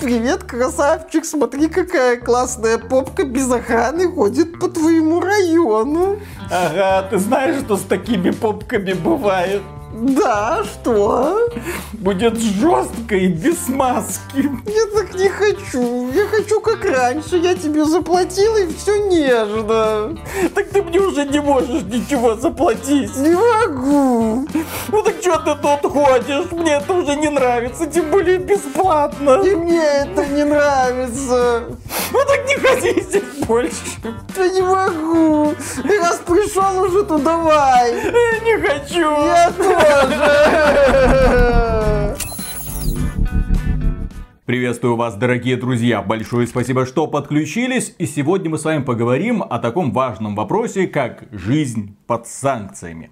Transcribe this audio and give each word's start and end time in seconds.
Привет, 0.00 0.44
красавчик, 0.44 1.24
смотри, 1.24 1.68
какая 1.68 2.16
классная 2.16 2.78
попка 2.78 3.24
без 3.24 3.50
охраны 3.50 4.10
ходит 4.10 4.58
по 4.58 4.68
твоему 4.68 5.20
району. 5.20 6.18
Ага, 6.50 7.08
ты 7.08 7.18
знаешь, 7.18 7.60
что 7.60 7.76
с 7.76 7.82
такими 7.82 8.30
попками 8.30 8.92
бывает? 8.94 9.62
Да, 10.02 10.64
что? 10.64 11.48
Будет 11.92 12.36
жестко 12.36 13.14
и 13.14 13.28
без 13.28 13.68
маски. 13.68 14.50
Я 14.66 14.86
так 14.92 15.14
не 15.14 15.28
хочу. 15.28 16.10
Я 16.10 16.26
хочу 16.26 16.60
как 16.60 16.84
раньше. 16.84 17.36
Я 17.36 17.54
тебе 17.54 17.84
заплатил 17.84 18.56
и 18.56 18.66
все 18.74 18.96
нежно. 18.96 20.18
Так 20.56 20.70
ты 20.70 20.82
мне 20.82 20.98
уже 20.98 21.24
не 21.24 21.40
можешь 21.40 21.84
ничего 21.84 22.34
заплатить. 22.34 23.14
Не 23.16 23.30
могу. 23.30 24.48
Ну 24.88 25.02
так 25.02 25.14
что 25.20 25.38
ты 25.38 25.54
тут 25.54 25.92
ходишь? 25.92 26.50
Мне 26.50 26.72
это 26.72 26.94
уже 26.94 27.14
не 27.14 27.28
нравится, 27.28 27.86
тем 27.86 28.10
более 28.10 28.38
бесплатно. 28.38 29.40
И 29.44 29.54
мне 29.54 29.84
это 29.84 30.26
не 30.26 30.42
нравится. 30.42 31.62
Ну 32.12 32.18
так 32.26 32.44
не 32.48 32.56
ходи 32.56 33.00
здесь 33.02 33.46
больше. 33.46 33.76
Я 34.36 34.48
не 34.48 34.62
могу. 34.62 35.54
Раз 35.84 36.20
пришел 36.26 36.82
уже, 36.82 37.04
то 37.04 37.18
давай. 37.18 37.94
Я 37.94 38.38
не 38.40 38.58
хочу. 38.58 39.00
Я 39.00 39.52
тоже. 39.56 39.91
Приветствую 44.44 44.96
вас, 44.96 45.14
дорогие 45.14 45.56
друзья! 45.56 46.02
Большое 46.02 46.46
спасибо, 46.46 46.84
что 46.84 47.06
подключились. 47.06 47.94
И 47.98 48.06
сегодня 48.06 48.50
мы 48.50 48.58
с 48.58 48.64
вами 48.64 48.82
поговорим 48.82 49.42
о 49.42 49.58
таком 49.58 49.92
важном 49.92 50.34
вопросе, 50.34 50.86
как 50.86 51.24
жизнь 51.30 51.96
под 52.06 52.26
санкциями. 52.26 53.10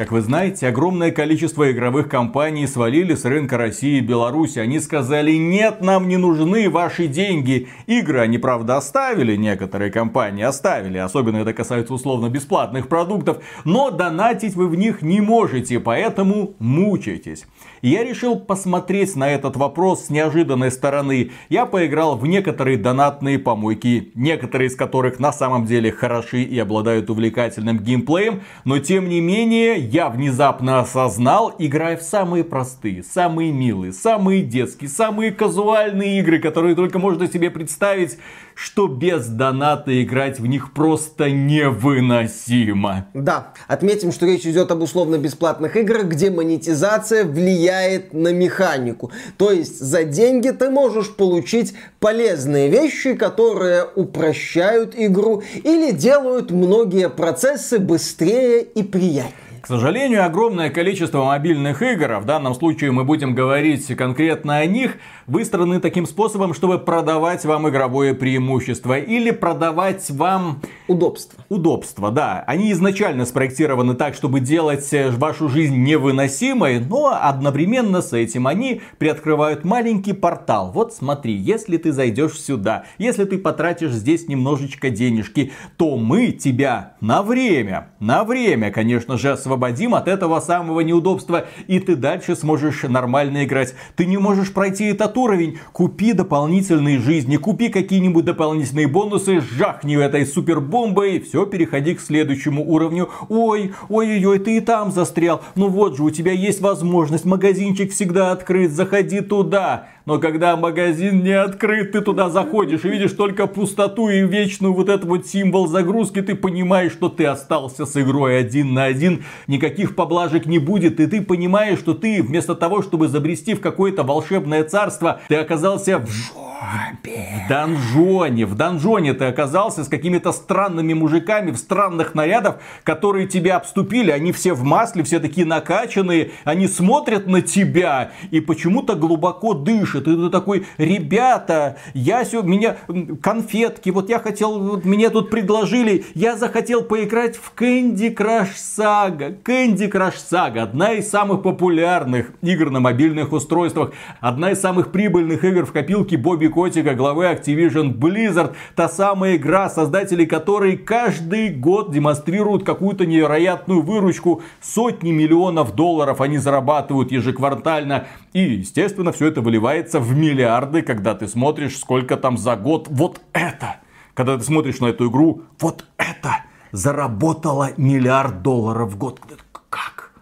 Как 0.00 0.12
вы 0.12 0.22
знаете, 0.22 0.66
огромное 0.66 1.10
количество 1.10 1.70
игровых 1.70 2.08
компаний 2.08 2.66
свалили 2.66 3.14
с 3.14 3.26
рынка 3.26 3.58
России 3.58 3.98
и 3.98 4.00
Беларуси. 4.00 4.58
Они 4.58 4.80
сказали, 4.80 5.32
нет, 5.32 5.82
нам 5.82 6.08
не 6.08 6.16
нужны 6.16 6.70
ваши 6.70 7.06
деньги. 7.06 7.68
Игры 7.86 8.20
они, 8.20 8.38
правда, 8.38 8.78
оставили, 8.78 9.36
некоторые 9.36 9.90
компании 9.90 10.42
оставили. 10.42 10.96
Особенно 10.96 11.36
это 11.36 11.52
касается 11.52 11.92
условно-бесплатных 11.92 12.88
продуктов. 12.88 13.42
Но 13.66 13.90
донатить 13.90 14.54
вы 14.54 14.68
в 14.68 14.74
них 14.74 15.02
не 15.02 15.20
можете, 15.20 15.78
поэтому 15.80 16.54
мучайтесь. 16.58 17.44
И 17.82 17.88
я 17.88 18.04
решил 18.04 18.38
посмотреть 18.38 19.16
на 19.16 19.30
этот 19.30 19.56
вопрос 19.56 20.06
с 20.06 20.10
неожиданной 20.10 20.70
стороны. 20.70 21.30
Я 21.48 21.64
поиграл 21.64 22.16
в 22.16 22.26
некоторые 22.26 22.76
донатные 22.76 23.38
помойки, 23.38 24.12
некоторые 24.14 24.68
из 24.68 24.76
которых 24.76 25.18
на 25.18 25.32
самом 25.32 25.64
деле 25.64 25.90
хороши 25.90 26.42
и 26.42 26.58
обладают 26.58 27.08
увлекательным 27.08 27.78
геймплеем, 27.78 28.42
но 28.64 28.78
тем 28.78 29.08
не 29.08 29.20
менее 29.20 29.78
я 29.78 30.10
внезапно 30.10 30.80
осознал, 30.80 31.54
играя 31.58 31.96
в 31.96 32.02
самые 32.02 32.44
простые, 32.44 33.02
самые 33.02 33.50
милые, 33.50 33.92
самые 33.92 34.42
детские, 34.42 34.90
самые 34.90 35.30
казуальные 35.30 36.20
игры, 36.20 36.38
которые 36.38 36.74
только 36.74 36.98
можно 36.98 37.26
себе 37.26 37.50
представить, 37.50 38.18
что 38.54 38.88
без 38.88 39.26
доната 39.26 40.02
играть 40.02 40.38
в 40.38 40.46
них 40.46 40.74
просто 40.74 41.30
невыносимо. 41.30 43.06
Да, 43.14 43.54
отметим, 43.68 44.12
что 44.12 44.26
речь 44.26 44.44
идет 44.44 44.70
об 44.70 44.82
условно-бесплатных 44.82 45.76
играх, 45.76 46.04
где 46.04 46.30
монетизация 46.30 47.24
влияет 47.24 47.69
на 48.12 48.32
механику. 48.32 49.10
То 49.36 49.50
есть 49.50 49.80
за 49.80 50.04
деньги 50.04 50.50
ты 50.50 50.70
можешь 50.70 51.14
получить 51.14 51.74
полезные 51.98 52.68
вещи, 52.68 53.14
которые 53.14 53.84
упрощают 53.84 54.94
игру 54.96 55.42
или 55.54 55.92
делают 55.92 56.50
многие 56.50 57.08
процессы 57.08 57.78
быстрее 57.78 58.62
и 58.62 58.82
приятнее. 58.82 59.49
К 59.60 59.66
сожалению, 59.66 60.24
огромное 60.24 60.70
количество 60.70 61.22
мобильных 61.24 61.82
игр, 61.82 62.12
а 62.12 62.20
в 62.20 62.24
данном 62.24 62.54
случае 62.54 62.92
мы 62.92 63.04
будем 63.04 63.34
говорить 63.34 63.86
конкретно 63.94 64.56
о 64.56 64.66
них, 64.66 64.96
выстроены 65.26 65.80
таким 65.80 66.06
способом, 66.06 66.54
чтобы 66.54 66.78
продавать 66.78 67.44
вам 67.44 67.68
игровое 67.68 68.14
преимущество 68.14 68.98
или 68.98 69.30
продавать 69.30 70.08
вам 70.10 70.62
удобство. 70.88 71.44
Удобство, 71.50 72.10
да. 72.10 72.42
Они 72.46 72.72
изначально 72.72 73.26
спроектированы 73.26 73.94
так, 73.94 74.14
чтобы 74.14 74.40
делать 74.40 74.92
э, 74.92 75.10
вашу 75.10 75.48
жизнь 75.48 75.76
невыносимой, 75.76 76.80
но 76.80 77.18
одновременно 77.20 78.00
с 78.00 78.12
этим 78.14 78.46
они 78.46 78.80
приоткрывают 78.98 79.64
маленький 79.64 80.14
портал. 80.14 80.72
Вот 80.72 80.94
смотри, 80.94 81.34
если 81.34 81.76
ты 81.76 81.92
зайдешь 81.92 82.40
сюда, 82.40 82.84
если 82.98 83.24
ты 83.24 83.36
потратишь 83.36 83.92
здесь 83.92 84.26
немножечко 84.26 84.90
денежки, 84.90 85.52
то 85.76 85.96
мы 85.96 86.32
тебя 86.32 86.94
на 87.00 87.22
время, 87.22 87.90
на 88.00 88.24
время, 88.24 88.70
конечно 88.70 89.18
же, 89.18 89.30
освободим 89.32 89.49
от 89.94 90.08
этого 90.08 90.40
самого 90.40 90.80
неудобства, 90.80 91.46
и 91.66 91.78
ты 91.78 91.96
дальше 91.96 92.36
сможешь 92.36 92.82
нормально 92.82 93.44
играть. 93.44 93.74
Ты 93.96 94.06
не 94.06 94.18
можешь 94.18 94.52
пройти 94.52 94.86
этот 94.86 95.16
уровень, 95.16 95.58
купи 95.72 96.12
дополнительные 96.12 96.98
жизни, 96.98 97.36
купи 97.36 97.68
какие-нибудь 97.68 98.24
дополнительные 98.24 98.88
бонусы, 98.88 99.40
жахни 99.40 99.96
этой 99.96 100.26
супербомбой, 100.26 101.20
все, 101.20 101.46
переходи 101.46 101.94
к 101.94 102.00
следующему 102.00 102.64
уровню. 102.64 103.08
Ой, 103.28 103.72
ой-ой-ой, 103.88 104.38
ты 104.38 104.56
и 104.56 104.60
там 104.60 104.92
застрял. 104.92 105.42
Ну 105.54 105.68
вот 105.68 105.96
же, 105.96 106.04
у 106.04 106.10
тебя 106.10 106.32
есть 106.32 106.60
возможность, 106.60 107.24
магазинчик 107.24 107.92
всегда 107.92 108.32
открыт, 108.32 108.72
заходи 108.72 109.20
туда. 109.20 109.88
Но 110.06 110.18
когда 110.18 110.56
магазин 110.56 111.22
не 111.22 111.32
открыт, 111.32 111.92
ты 111.92 112.00
туда 112.00 112.30
заходишь 112.30 112.84
и 112.84 112.88
видишь 112.88 113.12
только 113.12 113.46
пустоту 113.46 114.08
и 114.08 114.22
вечную 114.22 114.72
вот 114.72 114.88
этот 114.88 115.04
вот 115.04 115.26
символ 115.26 115.66
загрузки, 115.66 116.22
ты 116.22 116.34
понимаешь, 116.34 116.92
что 116.92 117.08
ты 117.08 117.26
остался 117.26 117.86
с 117.86 117.96
игрой 118.00 118.38
один 118.38 118.74
на 118.74 118.84
один, 118.84 119.24
никаких 119.46 119.94
поблажек 119.94 120.46
не 120.46 120.58
будет, 120.58 121.00
и 121.00 121.06
ты 121.06 121.22
понимаешь, 121.22 121.78
что 121.78 121.94
ты 121.94 122.22
вместо 122.22 122.54
того, 122.54 122.82
чтобы 122.82 123.08
забрести 123.08 123.54
в 123.54 123.60
какое-то 123.60 124.02
волшебное 124.02 124.64
царство, 124.64 125.20
ты 125.28 125.36
оказался 125.36 125.98
в 125.98 126.10
жопе. 126.10 126.49
В 126.70 127.48
донжоне. 127.48 128.46
В 128.46 128.54
донжоне 128.54 129.14
ты 129.14 129.24
оказался 129.24 129.84
с 129.84 129.88
какими-то 129.88 130.32
странными 130.32 130.92
мужиками 130.94 131.50
в 131.50 131.56
странных 131.56 132.14
нарядах, 132.14 132.58
которые 132.84 133.26
тебя 133.26 133.56
обступили. 133.56 134.10
Они 134.10 134.32
все 134.32 134.52
в 134.52 134.62
масле, 134.62 135.02
все 135.02 135.18
такие 135.18 135.46
накачанные. 135.46 136.30
Они 136.44 136.68
смотрят 136.68 137.26
на 137.26 137.42
тебя 137.42 138.12
и 138.30 138.40
почему-то 138.40 138.94
глубоко 138.94 139.54
дышат. 139.54 140.06
И 140.06 140.16
ты 140.16 140.30
такой, 140.30 140.66
ребята, 140.78 141.78
я 141.94 142.24
все, 142.24 142.42
меня 142.42 142.76
конфетки, 143.20 143.90
вот 143.90 144.08
я 144.08 144.18
хотел, 144.18 144.60
вот 144.60 144.84
мне 144.84 145.10
тут 145.10 145.30
предложили, 145.30 146.04
я 146.14 146.36
захотел 146.36 146.82
поиграть 146.82 147.36
в 147.36 147.52
Candy 147.56 148.14
Crush 148.14 148.54
Saga. 148.54 149.36
Candy 149.42 149.90
Crush 149.90 150.16
Saga, 150.30 150.60
одна 150.60 150.92
из 150.92 151.08
самых 151.08 151.42
популярных 151.42 152.32
игр 152.42 152.70
на 152.70 152.80
мобильных 152.80 153.32
устройствах, 153.32 153.92
одна 154.20 154.52
из 154.52 154.60
самых 154.60 154.92
прибыльных 154.92 155.44
игр 155.44 155.66
в 155.66 155.72
копилке 155.72 156.16
Бобби 156.16 156.46
Котика, 156.60 156.94
главы 156.94 157.24
Activision 157.24 157.94
Blizzard, 157.94 158.54
та 158.76 158.86
самая 158.86 159.36
игра, 159.36 159.70
создатели 159.70 160.26
которой 160.26 160.76
каждый 160.76 161.48
год 161.48 161.90
демонстрируют 161.90 162.64
какую-то 162.64 163.06
невероятную 163.06 163.80
выручку, 163.80 164.42
сотни 164.60 165.10
миллионов 165.10 165.74
долларов 165.74 166.20
они 166.20 166.36
зарабатывают 166.36 167.12
ежеквартально, 167.12 168.08
и, 168.34 168.40
естественно, 168.40 169.10
все 169.10 169.28
это 169.28 169.40
выливается 169.40 170.00
в 170.00 170.14
миллиарды, 170.14 170.82
когда 170.82 171.14
ты 171.14 171.28
смотришь, 171.28 171.78
сколько 171.78 172.18
там 172.18 172.36
за 172.36 172.56
год 172.56 172.88
вот 172.90 173.22
это. 173.32 173.76
Когда 174.12 174.36
ты 174.36 174.44
смотришь 174.44 174.80
на 174.80 174.88
эту 174.88 175.08
игру, 175.08 175.44
вот 175.60 175.86
это 175.96 176.44
заработало 176.72 177.70
миллиард 177.78 178.42
долларов 178.42 178.92
в 178.92 178.98
год. 178.98 179.18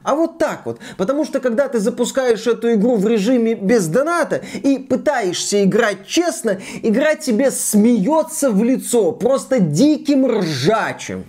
А 0.02 0.14
вот 0.14 0.38
так 0.38 0.64
вот. 0.64 0.78
Потому 0.96 1.24
что 1.24 1.40
когда 1.40 1.68
ты 1.68 1.78
запускаешь 1.80 2.46
эту 2.46 2.72
игру 2.74 2.96
в 2.96 3.06
режиме 3.06 3.54
без 3.54 3.88
доната 3.88 4.42
и 4.62 4.78
пытаешься 4.78 5.64
играть 5.64 6.06
честно, 6.06 6.58
игра 6.82 7.14
тебе 7.14 7.50
смеется 7.50 8.50
в 8.50 8.62
лицо 8.62 9.12
просто 9.12 9.60
диким 9.60 10.26
ржачем. 10.26 11.24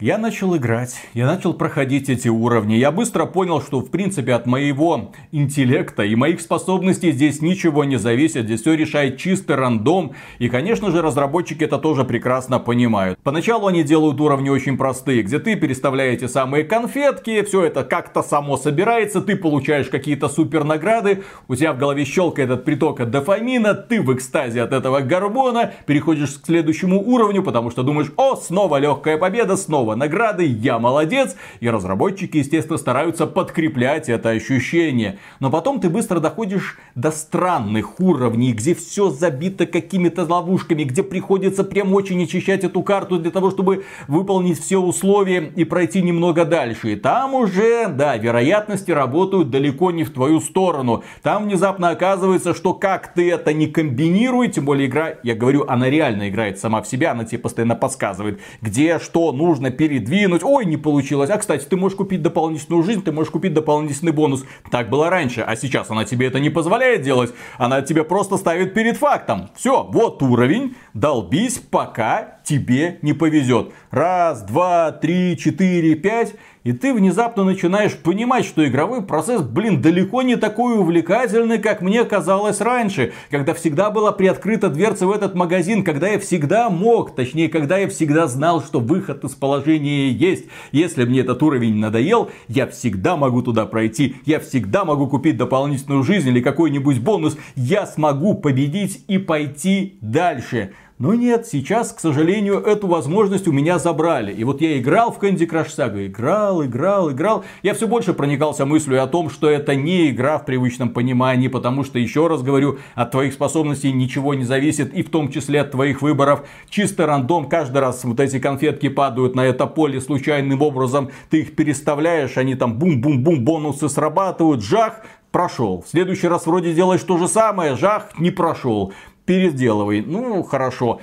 Я 0.00 0.16
начал 0.16 0.56
играть, 0.56 0.94
я 1.12 1.26
начал 1.26 1.54
проходить 1.54 2.08
эти 2.08 2.28
уровни. 2.28 2.74
Я 2.74 2.92
быстро 2.92 3.26
понял, 3.26 3.60
что 3.60 3.80
в 3.80 3.90
принципе 3.90 4.32
от 4.34 4.46
моего 4.46 5.10
интеллекта 5.32 6.04
и 6.04 6.14
моих 6.14 6.40
способностей 6.40 7.10
здесь 7.10 7.42
ничего 7.42 7.82
не 7.82 7.96
зависит. 7.96 8.44
Здесь 8.44 8.60
все 8.60 8.74
решает 8.74 9.18
чистый 9.18 9.56
рандом. 9.56 10.12
И 10.38 10.48
конечно 10.48 10.92
же 10.92 11.02
разработчики 11.02 11.64
это 11.64 11.78
тоже 11.78 12.04
прекрасно 12.04 12.60
понимают. 12.60 13.18
Поначалу 13.24 13.66
они 13.66 13.82
делают 13.82 14.20
уровни 14.20 14.50
очень 14.50 14.78
простые, 14.78 15.24
где 15.24 15.40
ты 15.40 15.56
переставляете 15.56 16.28
самые 16.28 16.62
конфетки, 16.62 17.42
все 17.42 17.64
это 17.64 17.82
как-то 17.82 18.22
само 18.22 18.56
собирается, 18.56 19.20
ты 19.20 19.34
получаешь 19.34 19.88
какие-то 19.88 20.28
супер 20.28 20.62
награды, 20.62 21.24
у 21.48 21.56
тебя 21.56 21.72
в 21.72 21.78
голове 21.78 22.04
щелкает 22.04 22.50
этот 22.50 22.64
приток 22.64 23.00
от 23.00 23.10
дофамина, 23.10 23.74
ты 23.74 24.00
в 24.00 24.14
экстазе 24.14 24.62
от 24.62 24.72
этого 24.72 25.00
гормона, 25.00 25.72
переходишь 25.86 26.38
к 26.38 26.46
следующему 26.46 27.02
уровню, 27.02 27.42
потому 27.42 27.72
что 27.72 27.82
думаешь, 27.82 28.12
о, 28.16 28.36
снова 28.36 28.76
легкая 28.76 29.18
победа, 29.18 29.56
снова 29.56 29.87
снова 29.88 29.94
награды, 29.94 30.44
я 30.44 30.78
молодец. 30.78 31.36
И 31.60 31.70
разработчики, 31.70 32.38
естественно, 32.38 32.78
стараются 32.78 33.26
подкреплять 33.26 34.08
это 34.08 34.30
ощущение. 34.30 35.18
Но 35.40 35.50
потом 35.50 35.80
ты 35.80 35.88
быстро 35.88 36.20
доходишь 36.20 36.78
до 36.94 37.10
странных 37.10 38.00
уровней, 38.00 38.52
где 38.52 38.74
все 38.74 39.10
забито 39.10 39.66
какими-то 39.66 40.24
ловушками, 40.24 40.84
где 40.84 41.02
приходится 41.02 41.64
прям 41.64 41.94
очень 41.94 42.22
очищать 42.22 42.64
эту 42.64 42.82
карту 42.82 43.18
для 43.18 43.30
того, 43.30 43.50
чтобы 43.50 43.84
выполнить 44.08 44.60
все 44.60 44.78
условия 44.78 45.52
и 45.56 45.64
пройти 45.64 46.02
немного 46.02 46.44
дальше. 46.44 46.92
И 46.92 46.96
там 46.96 47.34
уже, 47.34 47.88
да, 47.88 48.16
вероятности 48.16 48.90
работают 48.90 49.50
далеко 49.50 49.90
не 49.90 50.04
в 50.04 50.10
твою 50.10 50.40
сторону. 50.40 51.02
Там 51.22 51.44
внезапно 51.44 51.90
оказывается, 51.90 52.54
что 52.54 52.74
как 52.74 53.14
ты 53.14 53.30
это 53.30 53.54
не 53.54 53.66
комбинируй, 53.68 54.48
тем 54.48 54.64
более 54.64 54.88
игра, 54.88 55.14
я 55.22 55.34
говорю, 55.34 55.64
она 55.68 55.88
реально 55.88 56.28
играет 56.28 56.58
сама 56.58 56.82
в 56.82 56.88
себя, 56.88 57.12
она 57.12 57.24
тебе 57.24 57.38
постоянно 57.38 57.74
подсказывает, 57.74 58.40
где 58.60 58.98
что 58.98 59.32
нужно 59.32 59.70
передвинуть. 59.78 60.42
Ой, 60.42 60.66
не 60.66 60.76
получилось. 60.76 61.30
А, 61.30 61.38
кстати, 61.38 61.64
ты 61.64 61.76
можешь 61.76 61.96
купить 61.96 62.20
дополнительную 62.20 62.82
жизнь, 62.82 63.02
ты 63.02 63.12
можешь 63.12 63.30
купить 63.30 63.54
дополнительный 63.54 64.12
бонус. 64.12 64.44
Так 64.70 64.90
было 64.90 65.08
раньше, 65.08 65.40
а 65.40 65.56
сейчас 65.56 65.90
она 65.90 66.04
тебе 66.04 66.26
это 66.26 66.40
не 66.40 66.50
позволяет 66.50 67.00
делать. 67.00 67.32
Она 67.56 67.80
тебе 67.80 68.04
просто 68.04 68.36
ставит 68.36 68.74
перед 68.74 68.98
фактом. 68.98 69.48
Все, 69.56 69.84
вот 69.90 70.22
уровень, 70.22 70.74
долбись, 70.92 71.58
пока 71.58 72.40
тебе 72.44 72.98
не 73.02 73.12
повезет. 73.12 73.72
Раз, 73.90 74.42
два, 74.42 74.92
три, 74.92 75.36
четыре, 75.38 75.94
пять. 75.94 76.34
И 76.62 76.72
ты 76.72 76.92
внезапно 76.92 77.44
начинаешь 77.44 77.96
понимать, 77.96 78.44
что 78.44 78.66
игровой 78.66 79.02
процесс, 79.02 79.40
блин, 79.40 79.80
далеко 79.80 80.20
не 80.20 80.36
такой 80.36 80.78
увлекательный, 80.78 81.58
как 81.58 81.80
мне 81.80 82.04
казалось 82.04 82.60
раньше. 82.60 83.14
Когда 83.30 83.54
всегда 83.54 83.90
была 83.90 84.12
приоткрыта 84.12 84.68
дверца 84.68 85.06
в 85.06 85.12
этот 85.12 85.34
магазин, 85.34 85.82
когда 85.82 86.08
я 86.08 86.18
всегда 86.18 86.68
мог, 86.68 87.14
точнее, 87.14 87.48
когда 87.48 87.78
я 87.78 87.88
всегда 87.88 88.26
знал, 88.26 88.62
что 88.62 88.80
выход 88.80 89.24
из 89.24 89.30
положения 89.30 90.10
есть. 90.10 90.44
Если 90.70 91.04
мне 91.04 91.20
этот 91.20 91.42
уровень 91.42 91.76
надоел, 91.76 92.30
я 92.48 92.66
всегда 92.66 93.16
могу 93.16 93.40
туда 93.40 93.64
пройти. 93.64 94.16
Я 94.26 94.38
всегда 94.38 94.84
могу 94.84 95.06
купить 95.06 95.38
дополнительную 95.38 96.02
жизнь 96.02 96.28
или 96.28 96.42
какой-нибудь 96.42 97.00
бонус. 97.00 97.38
Я 97.56 97.86
смогу 97.86 98.34
победить 98.34 99.02
и 99.08 99.16
пойти 99.16 99.96
дальше. 100.02 100.72
Но 100.98 101.14
нет, 101.14 101.46
сейчас, 101.46 101.92
к 101.92 102.00
сожалению, 102.00 102.58
эту 102.58 102.88
возможность 102.88 103.46
у 103.46 103.52
меня 103.52 103.78
забрали. 103.78 104.32
И 104.32 104.42
вот 104.42 104.60
я 104.60 104.76
играл 104.78 105.12
в 105.12 105.22
Candy 105.22 105.48
Crush 105.48 105.68
Saga, 105.68 106.04
играл, 106.04 106.64
играл, 106.64 107.12
играл. 107.12 107.44
Я 107.62 107.74
все 107.74 107.86
больше 107.86 108.14
проникался 108.14 108.66
мыслью 108.66 109.00
о 109.00 109.06
том, 109.06 109.30
что 109.30 109.48
это 109.48 109.76
не 109.76 110.10
игра 110.10 110.38
в 110.38 110.44
привычном 110.44 110.88
понимании, 110.88 111.46
потому 111.46 111.84
что, 111.84 112.00
еще 112.00 112.26
раз 112.26 112.42
говорю, 112.42 112.78
от 112.96 113.12
твоих 113.12 113.32
способностей 113.32 113.92
ничего 113.92 114.34
не 114.34 114.42
зависит, 114.42 114.92
и 114.92 115.04
в 115.04 115.10
том 115.10 115.30
числе 115.30 115.60
от 115.60 115.70
твоих 115.70 116.02
выборов. 116.02 116.42
Чисто 116.68 117.06
рандом, 117.06 117.48
каждый 117.48 117.78
раз 117.78 118.02
вот 118.02 118.18
эти 118.18 118.40
конфетки 118.40 118.88
падают 118.88 119.36
на 119.36 119.46
это 119.46 119.66
поле 119.66 120.00
случайным 120.00 120.60
образом, 120.62 121.10
ты 121.30 121.42
их 121.42 121.54
переставляешь, 121.54 122.36
они 122.36 122.56
там 122.56 122.76
бум-бум-бум, 122.76 123.44
бонусы 123.44 123.88
срабатывают, 123.88 124.64
жах, 124.64 125.02
прошел. 125.30 125.84
В 125.86 125.90
следующий 125.90 126.26
раз 126.26 126.46
вроде 126.46 126.74
делаешь 126.74 127.02
то 127.02 127.18
же 127.18 127.28
самое, 127.28 127.76
жах, 127.76 128.18
не 128.18 128.32
прошел 128.32 128.92
переделывай. 129.28 130.00
Ну, 130.00 130.42
хорошо. 130.42 131.00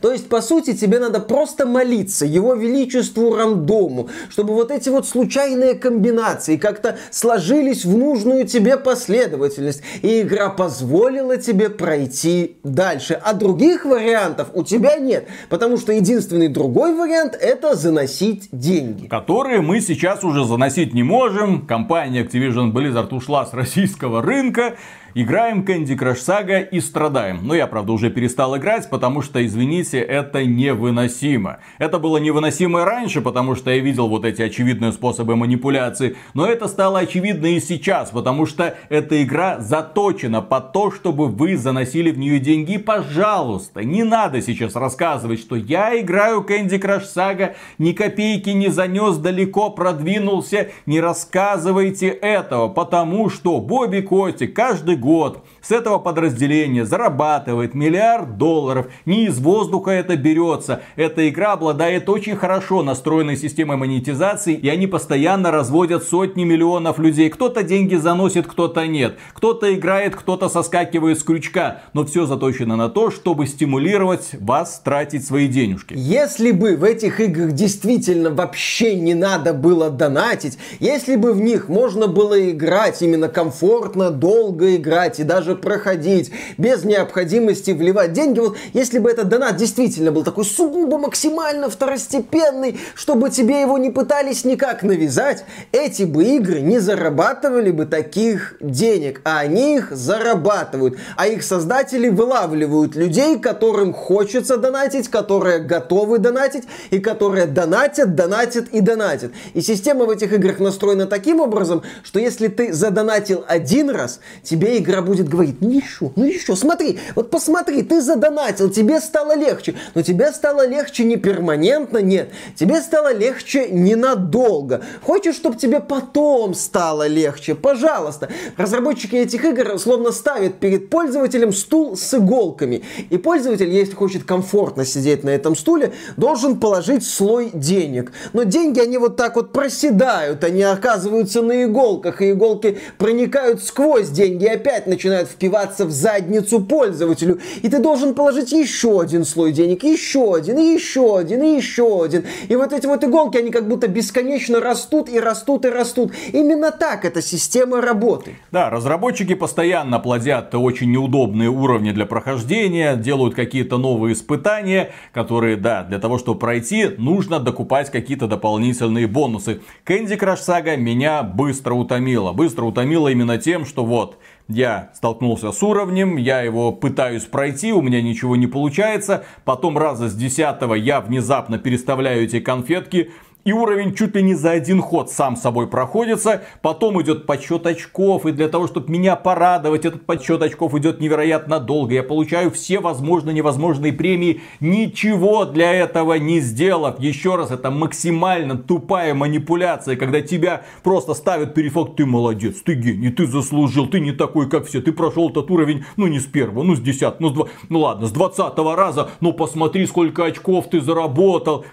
То 0.00 0.10
есть, 0.10 0.30
по 0.30 0.40
сути, 0.40 0.72
тебе 0.74 0.98
надо 0.98 1.20
просто 1.20 1.66
молиться 1.66 2.24
его 2.24 2.54
величеству 2.54 3.36
рандому, 3.36 4.08
чтобы 4.30 4.54
вот 4.54 4.70
эти 4.70 4.88
вот 4.88 5.06
случайные 5.06 5.74
комбинации 5.74 6.56
как-то 6.56 6.96
сложились 7.10 7.84
в 7.84 7.94
нужную 7.94 8.46
тебе 8.46 8.78
последовательность, 8.78 9.82
и 10.00 10.22
игра 10.22 10.48
позволила 10.48 11.36
тебе 11.36 11.68
пройти 11.68 12.56
дальше. 12.64 13.20
А 13.22 13.34
других 13.34 13.84
вариантов 13.84 14.48
у 14.54 14.62
тебя 14.64 14.96
нет, 14.96 15.28
потому 15.50 15.76
что 15.76 15.92
единственный 15.92 16.48
другой 16.48 16.94
вариант 16.94 17.36
это 17.38 17.76
заносить 17.76 18.48
деньги. 18.52 19.06
Которые 19.06 19.60
мы 19.60 19.82
сейчас 19.82 20.24
уже 20.24 20.46
заносить 20.46 20.94
не 20.94 21.02
можем. 21.02 21.66
Компания 21.66 22.24
Activision 22.24 22.72
Blizzard 22.72 23.14
ушла 23.14 23.44
с 23.44 23.52
российского 23.52 24.22
рынка. 24.22 24.76
Играем 25.18 25.62
Candy 25.62 25.96
Crush 25.96 26.16
Saga 26.16 26.68
и 26.68 26.78
страдаем. 26.78 27.38
Но 27.40 27.54
я, 27.54 27.66
правда, 27.66 27.92
уже 27.92 28.10
перестал 28.10 28.54
играть, 28.58 28.90
потому 28.90 29.22
что, 29.22 29.42
извините, 29.46 29.98
это 29.98 30.44
невыносимо. 30.44 31.60
Это 31.78 31.98
было 31.98 32.18
невыносимо 32.18 32.82
и 32.82 32.84
раньше, 32.84 33.22
потому 33.22 33.54
что 33.54 33.70
я 33.70 33.78
видел 33.78 34.08
вот 34.08 34.26
эти 34.26 34.42
очевидные 34.42 34.92
способы 34.92 35.34
манипуляции. 35.34 36.16
Но 36.34 36.44
это 36.44 36.68
стало 36.68 36.98
очевидно 36.98 37.46
и 37.46 37.60
сейчас, 37.60 38.10
потому 38.10 38.44
что 38.44 38.76
эта 38.90 39.24
игра 39.24 39.58
заточена 39.58 40.42
под 40.42 40.74
то, 40.74 40.90
чтобы 40.90 41.28
вы 41.28 41.56
заносили 41.56 42.10
в 42.10 42.18
нее 42.18 42.38
деньги. 42.38 42.76
Пожалуйста, 42.76 43.84
не 43.84 44.04
надо 44.04 44.42
сейчас 44.42 44.76
рассказывать, 44.76 45.40
что 45.40 45.56
я 45.56 45.98
играю 45.98 46.44
Candy 46.46 46.78
Crush 46.78 47.06
Saga, 47.16 47.54
ни 47.78 47.92
копейки 47.92 48.50
не 48.50 48.68
занес, 48.68 49.16
далеко 49.16 49.70
продвинулся. 49.70 50.68
Не 50.84 51.00
рассказывайте 51.00 52.08
этого, 52.08 52.68
потому 52.68 53.30
что 53.30 53.58
Бобби 53.60 54.02
Котик 54.02 54.54
каждый 54.54 54.96
год 54.96 55.05
год 55.06 55.40
с 55.66 55.72
этого 55.72 55.98
подразделения 55.98 56.84
зарабатывает 56.84 57.74
миллиард 57.74 58.38
долларов. 58.38 58.86
Не 59.04 59.26
из 59.26 59.38
воздуха 59.38 59.90
это 59.90 60.16
берется. 60.16 60.82
Эта 60.94 61.28
игра 61.28 61.54
обладает 61.54 62.08
очень 62.08 62.36
хорошо 62.36 62.84
настроенной 62.84 63.36
системой 63.36 63.76
монетизации, 63.76 64.54
и 64.54 64.68
они 64.68 64.86
постоянно 64.86 65.50
разводят 65.50 66.04
сотни 66.04 66.44
миллионов 66.44 67.00
людей. 67.00 67.30
Кто-то 67.30 67.64
деньги 67.64 67.96
заносит, 67.96 68.46
кто-то 68.46 68.86
нет. 68.86 69.18
Кто-то 69.32 69.74
играет, 69.74 70.14
кто-то 70.14 70.48
соскакивает 70.48 71.18
с 71.18 71.24
крючка. 71.24 71.82
Но 71.94 72.04
все 72.04 72.26
заточено 72.26 72.76
на 72.76 72.88
то, 72.88 73.10
чтобы 73.10 73.48
стимулировать 73.48 74.36
вас 74.38 74.80
тратить 74.84 75.26
свои 75.26 75.48
денежки. 75.48 75.94
Если 75.96 76.52
бы 76.52 76.76
в 76.76 76.84
этих 76.84 77.18
играх 77.18 77.52
действительно 77.52 78.30
вообще 78.30 78.94
не 78.94 79.14
надо 79.14 79.52
было 79.52 79.90
донатить, 79.90 80.58
если 80.78 81.16
бы 81.16 81.32
в 81.32 81.40
них 81.40 81.68
можно 81.68 82.06
было 82.06 82.50
играть 82.52 83.02
именно 83.02 83.28
комфортно, 83.28 84.12
долго 84.12 84.76
играть, 84.76 85.18
и 85.18 85.24
даже 85.24 85.55
проходить 85.60 86.30
без 86.58 86.84
необходимости 86.84 87.70
вливать 87.70 88.12
деньги. 88.12 88.40
Вот 88.40 88.56
если 88.72 88.98
бы 88.98 89.10
этот 89.10 89.28
донат 89.28 89.56
действительно 89.56 90.12
был 90.12 90.24
такой 90.24 90.44
сугубо 90.44 90.98
максимально 90.98 91.70
второстепенный, 91.70 92.78
чтобы 92.94 93.30
тебе 93.30 93.60
его 93.60 93.78
не 93.78 93.90
пытались 93.90 94.44
никак 94.44 94.82
навязать, 94.82 95.44
эти 95.72 96.04
бы 96.04 96.24
игры 96.24 96.60
не 96.60 96.78
зарабатывали 96.78 97.70
бы 97.70 97.86
таких 97.86 98.56
денег, 98.60 99.20
а 99.24 99.38
они 99.40 99.76
их 99.76 99.90
зарабатывают. 99.90 100.98
А 101.16 101.26
их 101.26 101.42
создатели 101.42 102.08
вылавливают 102.08 102.96
людей, 102.96 103.38
которым 103.38 103.92
хочется 103.92 104.56
донатить, 104.56 105.08
которые 105.08 105.60
готовы 105.60 106.18
донатить 106.18 106.64
и 106.90 106.98
которые 106.98 107.46
донатят, 107.46 108.14
донатят 108.14 108.68
и 108.68 108.80
донатят. 108.80 109.32
И 109.54 109.60
система 109.60 110.06
в 110.06 110.10
этих 110.10 110.32
играх 110.32 110.58
настроена 110.58 111.06
таким 111.06 111.40
образом, 111.40 111.82
что 112.02 112.18
если 112.18 112.48
ты 112.48 112.72
задонатил 112.72 113.44
один 113.46 113.90
раз, 113.90 114.20
тебе 114.42 114.78
игра 114.78 115.02
будет 115.02 115.28
говорить, 115.28 115.45
ну 115.60 115.70
еще, 115.70 116.12
ну 116.16 116.24
еще, 116.24 116.56
смотри, 116.56 116.98
вот 117.14 117.30
посмотри, 117.30 117.82
ты 117.82 118.00
задонатил, 118.00 118.70
тебе 118.70 119.00
стало 119.00 119.36
легче. 119.36 119.74
Но 119.94 120.02
тебе 120.02 120.32
стало 120.32 120.66
легче 120.66 121.04
не 121.04 121.16
перманентно, 121.16 121.98
нет. 121.98 122.30
Тебе 122.54 122.80
стало 122.80 123.12
легче 123.14 123.68
ненадолго. 123.68 124.82
Хочешь, 125.02 125.36
чтобы 125.36 125.56
тебе 125.56 125.80
потом 125.80 126.54
стало 126.54 127.06
легче? 127.06 127.54
Пожалуйста. 127.54 128.28
Разработчики 128.56 129.16
этих 129.16 129.44
игр 129.44 129.78
словно 129.78 130.12
ставят 130.12 130.58
перед 130.58 130.90
пользователем 130.90 131.52
стул 131.52 131.96
с 131.96 132.14
иголками. 132.14 132.82
И 133.10 133.18
пользователь, 133.18 133.70
если 133.70 133.94
хочет 133.94 134.24
комфортно 134.24 134.84
сидеть 134.84 135.24
на 135.24 135.30
этом 135.30 135.56
стуле, 135.56 135.92
должен 136.16 136.58
положить 136.58 137.06
слой 137.06 137.50
денег. 137.52 138.12
Но 138.32 138.44
деньги, 138.44 138.80
они 138.80 138.98
вот 138.98 139.16
так 139.16 139.36
вот 139.36 139.52
проседают, 139.52 140.44
они 140.44 140.62
оказываются 140.62 141.42
на 141.42 141.64
иголках, 141.64 142.22
и 142.22 142.32
иголки 142.32 142.78
проникают 142.98 143.62
сквозь 143.62 144.08
деньги 144.08 144.44
и 144.44 144.48
опять 144.48 144.86
начинают 144.86 145.28
впиваться 145.36 145.84
в 145.84 145.90
задницу 145.90 146.60
пользователю. 146.60 147.40
И 147.62 147.68
ты 147.68 147.78
должен 147.78 148.14
положить 148.14 148.52
еще 148.52 149.00
один 149.00 149.24
слой 149.24 149.52
денег, 149.52 149.84
еще 149.84 150.34
один, 150.34 150.58
и 150.58 150.72
еще 150.72 151.18
один, 151.18 151.42
и 151.42 151.56
еще 151.56 152.02
один. 152.04 152.24
И 152.48 152.56
вот 152.56 152.72
эти 152.72 152.86
вот 152.86 153.04
иголки, 153.04 153.36
они 153.36 153.50
как 153.50 153.68
будто 153.68 153.86
бесконечно 153.86 154.60
растут 154.60 155.08
и 155.08 155.20
растут 155.20 155.64
и 155.64 155.68
растут. 155.68 156.12
Именно 156.32 156.70
так 156.70 157.04
эта 157.04 157.20
система 157.22 157.80
работает. 157.80 158.36
Да, 158.50 158.70
разработчики 158.70 159.34
постоянно 159.34 159.98
плодят 159.98 160.54
очень 160.54 160.90
неудобные 160.90 161.50
уровни 161.50 161.92
для 161.92 162.06
прохождения, 162.06 162.96
делают 162.96 163.34
какие-то 163.34 163.76
новые 163.76 164.14
испытания, 164.14 164.92
которые, 165.12 165.56
да, 165.56 165.82
для 165.82 165.98
того, 165.98 166.18
чтобы 166.18 166.38
пройти, 166.38 166.88
нужно 166.96 167.38
докупать 167.40 167.90
какие-то 167.90 168.26
дополнительные 168.26 169.06
бонусы. 169.06 169.60
Candy 169.86 170.18
Crush 170.18 170.38
Saga 170.46 170.76
меня 170.76 171.22
быстро 171.22 171.74
утомила. 171.74 172.32
Быстро 172.32 172.64
утомила 172.64 173.08
именно 173.08 173.36
тем, 173.36 173.66
что 173.66 173.84
вот, 173.84 174.18
я 174.48 174.90
столкнулся 174.94 175.50
с 175.52 175.62
уровнем, 175.62 176.16
я 176.16 176.40
его 176.40 176.72
пытаюсь 176.72 177.24
пройти, 177.24 177.72
у 177.72 177.82
меня 177.82 178.00
ничего 178.00 178.36
не 178.36 178.46
получается. 178.46 179.24
Потом 179.44 179.76
раза 179.76 180.08
с 180.08 180.14
десятого 180.14 180.74
я 180.74 181.00
внезапно 181.00 181.58
переставляю 181.58 182.24
эти 182.24 182.40
конфетки, 182.40 183.10
И 183.46 183.52
уровень 183.52 183.94
чуть 183.94 184.16
ли 184.16 184.22
не 184.22 184.34
за 184.34 184.50
один 184.50 184.82
ход 184.82 185.08
сам 185.08 185.36
собой 185.36 185.68
проходится. 185.68 186.42
Потом 186.62 187.00
идет 187.00 187.26
подсчет 187.26 187.64
очков. 187.64 188.26
И 188.26 188.32
для 188.32 188.48
того, 188.48 188.66
чтобы 188.66 188.92
меня 188.92 189.14
порадовать, 189.14 189.84
этот 189.84 190.04
подсчет 190.04 190.42
очков 190.42 190.74
идет 190.74 191.00
невероятно 191.00 191.60
долго. 191.60 191.94
Я 191.94 192.02
получаю 192.02 192.50
все 192.50 192.80
возможные 192.80 193.34
невозможные 193.34 193.92
премии, 193.92 194.40
ничего 194.58 195.44
для 195.44 195.72
этого 195.72 196.14
не 196.14 196.40
сделав. 196.40 196.98
Еще 196.98 197.36
раз, 197.36 197.52
это 197.52 197.70
максимально 197.70 198.58
тупая 198.58 199.14
манипуляция, 199.14 199.94
когда 199.94 200.20
тебя 200.20 200.62
просто 200.82 201.14
ставят 201.14 201.54
перед 201.54 201.72
фактом, 201.72 201.94
ты 201.94 202.04
молодец, 202.04 202.56
ты 202.64 202.74
гений, 202.74 203.10
ты 203.10 203.28
заслужил, 203.28 203.86
ты 203.86 204.00
не 204.00 204.10
такой, 204.10 204.50
как 204.50 204.66
все, 204.66 204.82
ты 204.82 204.90
прошел 204.90 205.30
этот 205.30 205.48
уровень, 205.52 205.84
ну 205.96 206.08
не 206.08 206.18
с 206.18 206.24
первого, 206.24 206.64
ну 206.64 206.74
с 206.74 206.80
десятого, 206.80 207.20
ну, 207.20 207.28
с 207.28 207.32
два, 207.32 207.46
ну 207.68 207.78
ладно, 207.78 208.08
с 208.08 208.10
двадцатого 208.10 208.74
раза, 208.74 209.10
ну 209.20 209.32
посмотри, 209.32 209.86
сколько 209.86 210.24
очков 210.24 210.68
ты 210.68 210.80
заработал. 210.80 211.64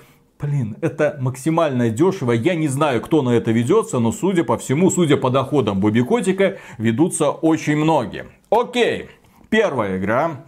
Блин, 0.44 0.76
это 0.82 1.16
максимально 1.22 1.90
дешево. 1.90 2.34
Я 2.34 2.56
не 2.56 2.68
знаю, 2.68 3.00
кто 3.00 3.22
на 3.22 3.30
это 3.30 3.52
ведется, 3.52 4.00
но 4.00 4.12
судя 4.12 4.44
по 4.44 4.58
всему, 4.58 4.90
судя 4.92 5.16
по 5.16 5.30
доходам 5.30 5.80
Бобби 5.80 6.02
Котика, 6.02 6.58
ведутся 6.78 7.32
очень 7.32 7.78
многие. 7.78 8.26
Окей, 8.50 9.08
первая 9.50 9.98
игра 9.98 10.44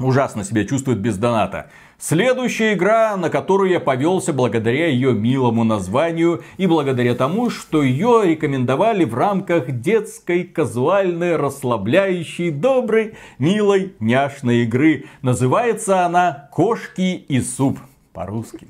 ужасно 0.00 0.42
себя 0.42 0.64
чувствует 0.64 0.98
без 0.98 1.16
доната. 1.16 1.70
Следующая 1.96 2.72
игра, 2.72 3.16
на 3.16 3.30
которую 3.30 3.70
я 3.70 3.78
повелся 3.78 4.32
благодаря 4.32 4.88
ее 4.88 5.12
милому 5.12 5.62
названию 5.62 6.42
и 6.56 6.66
благодаря 6.66 7.14
тому, 7.14 7.50
что 7.50 7.84
ее 7.84 8.22
рекомендовали 8.24 9.04
в 9.04 9.14
рамках 9.14 9.70
детской, 9.70 10.42
казуальной, 10.42 11.36
расслабляющей, 11.36 12.50
доброй, 12.50 13.14
милой, 13.38 13.94
няшной 14.00 14.64
игры. 14.64 15.04
Называется 15.22 16.04
она 16.04 16.48
«Кошки 16.50 17.14
и 17.28 17.40
суп» 17.40 17.78
по-русски. 18.20 18.66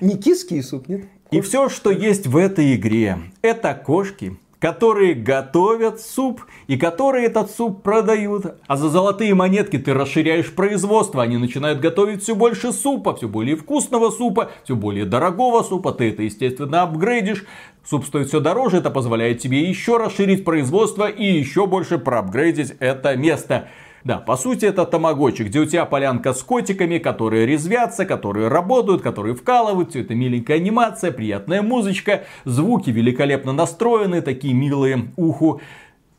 И 0.00 0.62
суп, 0.62 0.88
нет? 0.88 1.06
И 1.30 1.40
все, 1.40 1.68
что 1.68 1.90
есть 1.90 2.26
в 2.26 2.36
этой 2.36 2.74
игре, 2.74 3.18
это 3.40 3.74
кошки, 3.74 4.36
которые 4.58 5.14
готовят 5.14 6.00
суп 6.00 6.44
и 6.66 6.76
которые 6.76 7.26
этот 7.26 7.50
суп 7.50 7.82
продают. 7.82 8.56
А 8.66 8.76
за 8.76 8.90
золотые 8.90 9.34
монетки 9.34 9.78
ты 9.78 9.94
расширяешь 9.94 10.54
производство, 10.54 11.22
они 11.22 11.38
начинают 11.38 11.80
готовить 11.80 12.22
все 12.22 12.34
больше 12.34 12.72
супа, 12.72 13.14
все 13.16 13.26
более 13.26 13.56
вкусного 13.56 14.10
супа, 14.10 14.50
все 14.64 14.76
более 14.76 15.06
дорогого 15.06 15.62
супа, 15.62 15.92
ты 15.92 16.10
это 16.10 16.22
естественно 16.22 16.82
апгрейдишь. 16.82 17.44
Суп 17.84 18.04
стоит 18.04 18.28
все 18.28 18.40
дороже, 18.40 18.78
это 18.78 18.90
позволяет 18.90 19.38
тебе 19.38 19.62
еще 19.62 19.96
расширить 19.96 20.44
производство 20.44 21.08
и 21.08 21.24
еще 21.24 21.66
больше 21.66 21.98
проапгрейдить 21.98 22.74
это 22.80 23.16
место. 23.16 23.68
Да, 24.04 24.18
по 24.18 24.36
сути 24.36 24.66
это 24.66 24.84
тамагочи, 24.84 25.44
где 25.44 25.60
у 25.60 25.64
тебя 25.64 25.86
полянка 25.86 26.34
с 26.34 26.42
котиками, 26.42 26.98
которые 26.98 27.46
резвятся, 27.46 28.04
которые 28.04 28.48
работают, 28.48 29.00
которые 29.00 29.34
вкалывают, 29.34 29.90
все 29.90 30.02
это 30.02 30.14
миленькая 30.14 30.58
анимация, 30.58 31.10
приятная 31.10 31.62
музычка, 31.62 32.24
звуки 32.44 32.90
великолепно 32.90 33.52
настроены, 33.52 34.20
такие 34.20 34.52
милые 34.52 35.08
уху 35.16 35.62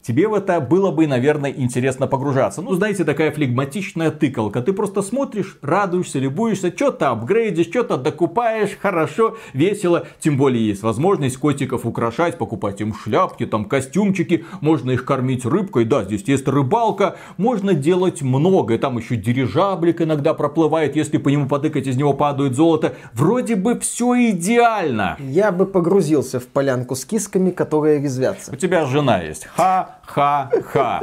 тебе 0.06 0.28
в 0.28 0.34
это 0.34 0.60
было 0.62 0.92
бы, 0.92 1.08
наверное, 1.08 1.52
интересно 1.52 2.08
погружаться. 2.08 2.62
Ну, 2.62 2.74
знаете, 2.74 3.04
такая 3.04 3.32
флегматичная 3.32 4.12
тыкалка. 4.12 4.62
Ты 4.62 4.74
просто 4.74 5.02
смотришь, 5.02 5.58
радуешься, 5.62 6.20
любуешься, 6.20 6.72
что-то 6.76 7.10
апгрейдишь, 7.10 7.68
что-то 7.68 7.98
докупаешь, 7.98 8.78
хорошо, 8.80 9.38
весело. 9.54 10.06
Тем 10.20 10.38
более 10.38 10.68
есть 10.68 10.84
возможность 10.84 11.38
котиков 11.38 11.86
украшать, 11.86 12.38
покупать 12.38 12.82
им 12.82 12.94
шляпки, 12.94 13.46
там 13.46 13.66
костюмчики, 13.66 14.46
можно 14.62 14.92
их 14.92 15.06
кормить 15.06 15.46
рыбкой. 15.46 15.86
Да, 15.86 16.04
здесь 16.04 16.24
есть 16.28 16.48
рыбалка, 16.48 17.16
можно 17.38 17.74
делать 17.74 18.22
многое. 18.22 18.78
Там 18.78 18.98
еще 18.98 19.16
дирижаблик 19.16 20.02
иногда 20.02 20.34
проплывает, 20.34 20.96
если 20.96 21.18
по 21.18 21.30
нему 21.30 21.48
потыкать, 21.48 21.88
из 21.88 21.98
него 21.98 22.14
падает 22.14 22.56
золото. 22.56 22.96
Вроде 23.14 23.56
бы 23.56 23.80
все 23.80 24.30
идеально. 24.30 25.18
Я 25.20 25.52
бы 25.52 25.66
погрузился 25.66 26.40
в 26.40 26.48
полянку 26.48 26.96
с 26.96 27.06
кисками, 27.06 27.52
которые 27.52 28.02
резвятся. 28.02 28.52
У 28.52 28.56
тебя 28.56 28.86
жена 28.86 29.22
есть. 29.22 29.48
Ха, 29.56 29.95
ха-ха. 30.06 31.02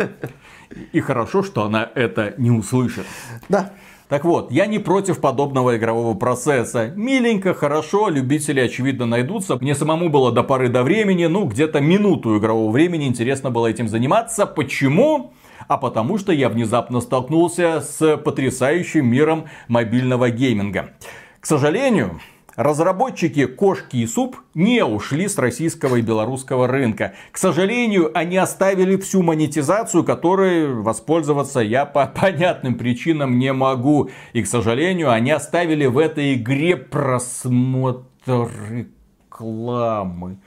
И 0.93 1.01
хорошо, 1.01 1.43
что 1.43 1.65
она 1.65 1.89
это 1.95 2.35
не 2.39 2.51
услышит. 2.51 3.07
Да. 3.49 3.73
Так 4.09 4.25
вот, 4.25 4.53
я 4.53 4.67
не 4.67 4.79
против 4.79 5.21
подобного 5.21 5.79
игрового 5.79 6.15
процесса. 6.15 6.93
Миленько, 6.95 7.55
хорошо, 7.55 8.11
любители 8.11 8.61
очевидно 8.61 9.07
найдутся. 9.07 9.57
Мне 9.57 9.75
самому 9.75 10.11
было 10.11 10.31
до 10.31 10.43
поры 10.43 10.69
до 10.69 10.83
времени, 10.83 11.25
ну 11.25 11.47
где-то 11.47 11.81
минуту 11.81 12.37
игрового 12.37 12.71
времени 12.71 13.07
интересно 13.07 13.51
было 13.51 13.69
этим 13.69 13.89
заниматься. 13.89 14.45
Почему? 14.45 15.33
А 15.67 15.79
потому 15.79 16.19
что 16.19 16.31
я 16.31 16.51
внезапно 16.51 17.01
столкнулся 17.01 17.81
с 17.81 18.19
потрясающим 18.19 19.07
миром 19.07 19.47
мобильного 19.69 20.29
гейминга. 20.29 20.91
К 21.41 21.47
сожалению, 21.47 22.21
Разработчики 22.57 23.47
«Кошки 23.47 23.97
и 23.97 24.07
суп» 24.07 24.37
не 24.55 24.85
ушли 24.85 25.27
с 25.27 25.39
российского 25.39 25.97
и 25.97 26.03
белорусского 26.03 26.69
рынка. 26.69 27.15
К 27.31 27.39
сожалению, 27.39 28.11
они 28.15 28.37
оставили 28.37 28.97
всю 28.97 29.23
монетизацию, 29.23 30.05
которой 30.05 30.73
воспользоваться 30.73 31.61
я 31.61 31.87
по 31.87 32.07
понятным 32.21 32.75
причинам 32.75 33.39
не 33.39 33.53
могу. 33.53 34.11
И, 34.35 34.43
к 34.43 34.47
сожалению, 34.47 35.11
они 35.11 35.31
оставили 35.31 35.87
в 35.87 35.97
этой 35.97 36.35
игре 36.35 36.77
просмотр 36.77 38.51
рекламы 38.69 40.39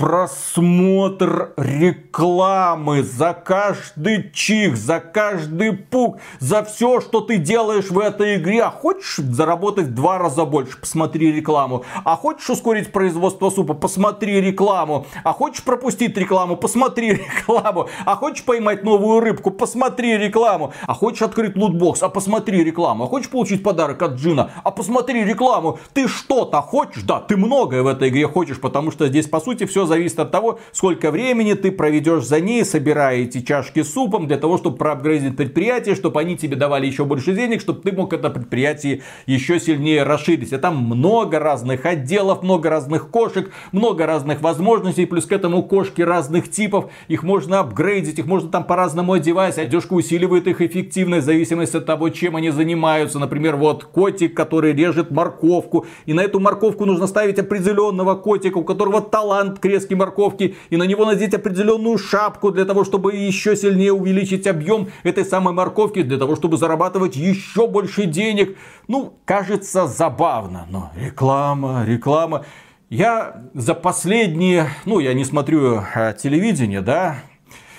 просмотр 0.00 1.52
рекламы 1.58 3.02
за 3.02 3.34
каждый 3.34 4.30
чих, 4.32 4.78
за 4.78 4.98
каждый 4.98 5.74
пук, 5.74 6.16
за 6.38 6.64
все, 6.64 7.02
что 7.02 7.20
ты 7.20 7.36
делаешь 7.36 7.90
в 7.90 7.98
этой 7.98 8.36
игре. 8.36 8.62
А 8.62 8.70
хочешь 8.70 9.16
заработать 9.16 9.88
в 9.88 9.94
два 9.94 10.16
раза 10.16 10.46
больше? 10.46 10.78
Посмотри 10.80 11.30
рекламу. 11.30 11.84
А 12.04 12.16
хочешь 12.16 12.48
ускорить 12.48 12.92
производство 12.92 13.50
супа? 13.50 13.74
Посмотри 13.74 14.40
рекламу. 14.40 15.04
А 15.22 15.34
хочешь 15.34 15.62
пропустить 15.62 16.16
рекламу? 16.16 16.56
Посмотри 16.56 17.12
рекламу. 17.12 17.90
А 18.06 18.16
хочешь 18.16 18.44
поймать 18.44 18.82
новую 18.82 19.20
рыбку? 19.20 19.50
Посмотри 19.50 20.16
рекламу. 20.16 20.72
А 20.86 20.94
хочешь 20.94 21.20
открыть 21.20 21.56
лутбокс? 21.56 22.02
А 22.02 22.08
посмотри 22.08 22.64
рекламу. 22.64 23.04
А 23.04 23.06
хочешь 23.06 23.28
получить 23.28 23.62
подарок 23.62 24.00
от 24.00 24.14
Джина? 24.14 24.50
А 24.64 24.70
посмотри 24.70 25.24
рекламу. 25.24 25.78
Ты 25.92 26.08
что-то 26.08 26.62
хочешь? 26.62 27.02
Да, 27.02 27.20
ты 27.20 27.36
многое 27.36 27.82
в 27.82 27.86
этой 27.86 28.08
игре 28.08 28.26
хочешь, 28.26 28.58
потому 28.58 28.90
что 28.90 29.06
здесь 29.06 29.26
по 29.26 29.40
сути 29.40 29.66
все 29.66 29.89
зависит 29.90 30.18
от 30.18 30.30
того, 30.30 30.58
сколько 30.72 31.10
времени 31.10 31.54
ты 31.54 31.70
проведешь 31.70 32.24
за 32.24 32.40
ней, 32.40 32.64
собирая 32.64 33.18
эти 33.18 33.42
чашки 33.42 33.82
с 33.82 33.92
супом, 33.92 34.26
для 34.26 34.38
того, 34.38 34.56
чтобы 34.56 34.76
проапгрейдить 34.76 35.36
предприятие, 35.36 35.94
чтобы 35.94 36.20
они 36.20 36.36
тебе 36.36 36.56
давали 36.56 36.86
еще 36.86 37.04
больше 37.04 37.34
денег, 37.34 37.60
чтобы 37.60 37.82
ты 37.82 37.92
мог 37.92 38.12
это 38.12 38.30
предприятие 38.30 39.02
еще 39.26 39.60
сильнее 39.60 40.04
расширить. 40.04 40.52
А 40.52 40.58
там 40.58 40.76
много 40.76 41.38
разных 41.38 41.84
отделов, 41.84 42.42
много 42.42 42.70
разных 42.70 43.10
кошек, 43.10 43.50
много 43.72 44.06
разных 44.06 44.40
возможностей, 44.40 45.06
плюс 45.06 45.26
к 45.26 45.32
этому 45.32 45.62
кошки 45.62 46.02
разных 46.02 46.50
типов, 46.50 46.90
их 47.08 47.22
можно 47.22 47.60
апгрейдить, 47.60 48.18
их 48.18 48.26
можно 48.26 48.48
там 48.48 48.64
по-разному 48.64 49.14
одевать, 49.14 49.58
одежка 49.58 49.94
усиливает 49.94 50.46
их 50.46 50.60
эффективность 50.60 51.24
в 51.24 51.26
зависимости 51.26 51.76
от 51.76 51.86
того, 51.86 52.08
чем 52.10 52.36
они 52.36 52.50
занимаются. 52.50 53.18
Например, 53.18 53.56
вот 53.56 53.84
котик, 53.84 54.34
который 54.36 54.72
режет 54.72 55.10
морковку, 55.10 55.86
и 56.06 56.14
на 56.14 56.20
эту 56.20 56.40
морковку 56.40 56.84
нужно 56.84 57.06
ставить 57.06 57.38
определенного 57.38 58.14
котика, 58.14 58.58
у 58.58 58.64
которого 58.64 59.00
талант 59.00 59.58
к 59.58 59.66
нарезки 59.80 59.94
морковки 59.94 60.56
и 60.70 60.76
на 60.76 60.84
него 60.84 61.04
надеть 61.04 61.34
определенную 61.34 61.98
шапку 61.98 62.50
для 62.50 62.64
того, 62.64 62.84
чтобы 62.84 63.14
еще 63.14 63.56
сильнее 63.56 63.92
увеличить 63.92 64.46
объем 64.46 64.88
этой 65.02 65.24
самой 65.24 65.54
морковки, 65.54 66.02
для 66.02 66.18
того, 66.18 66.36
чтобы 66.36 66.56
зарабатывать 66.56 67.16
еще 67.16 67.66
больше 67.66 68.06
денег. 68.06 68.56
Ну, 68.88 69.14
кажется 69.24 69.86
забавно, 69.86 70.66
но 70.70 70.90
реклама, 70.96 71.84
реклама. 71.86 72.44
Я 72.90 73.44
за 73.54 73.74
последние, 73.74 74.68
ну, 74.84 74.98
я 74.98 75.14
не 75.14 75.24
смотрю 75.24 75.82
а, 75.94 76.12
телевидение, 76.12 76.80
да, 76.80 77.22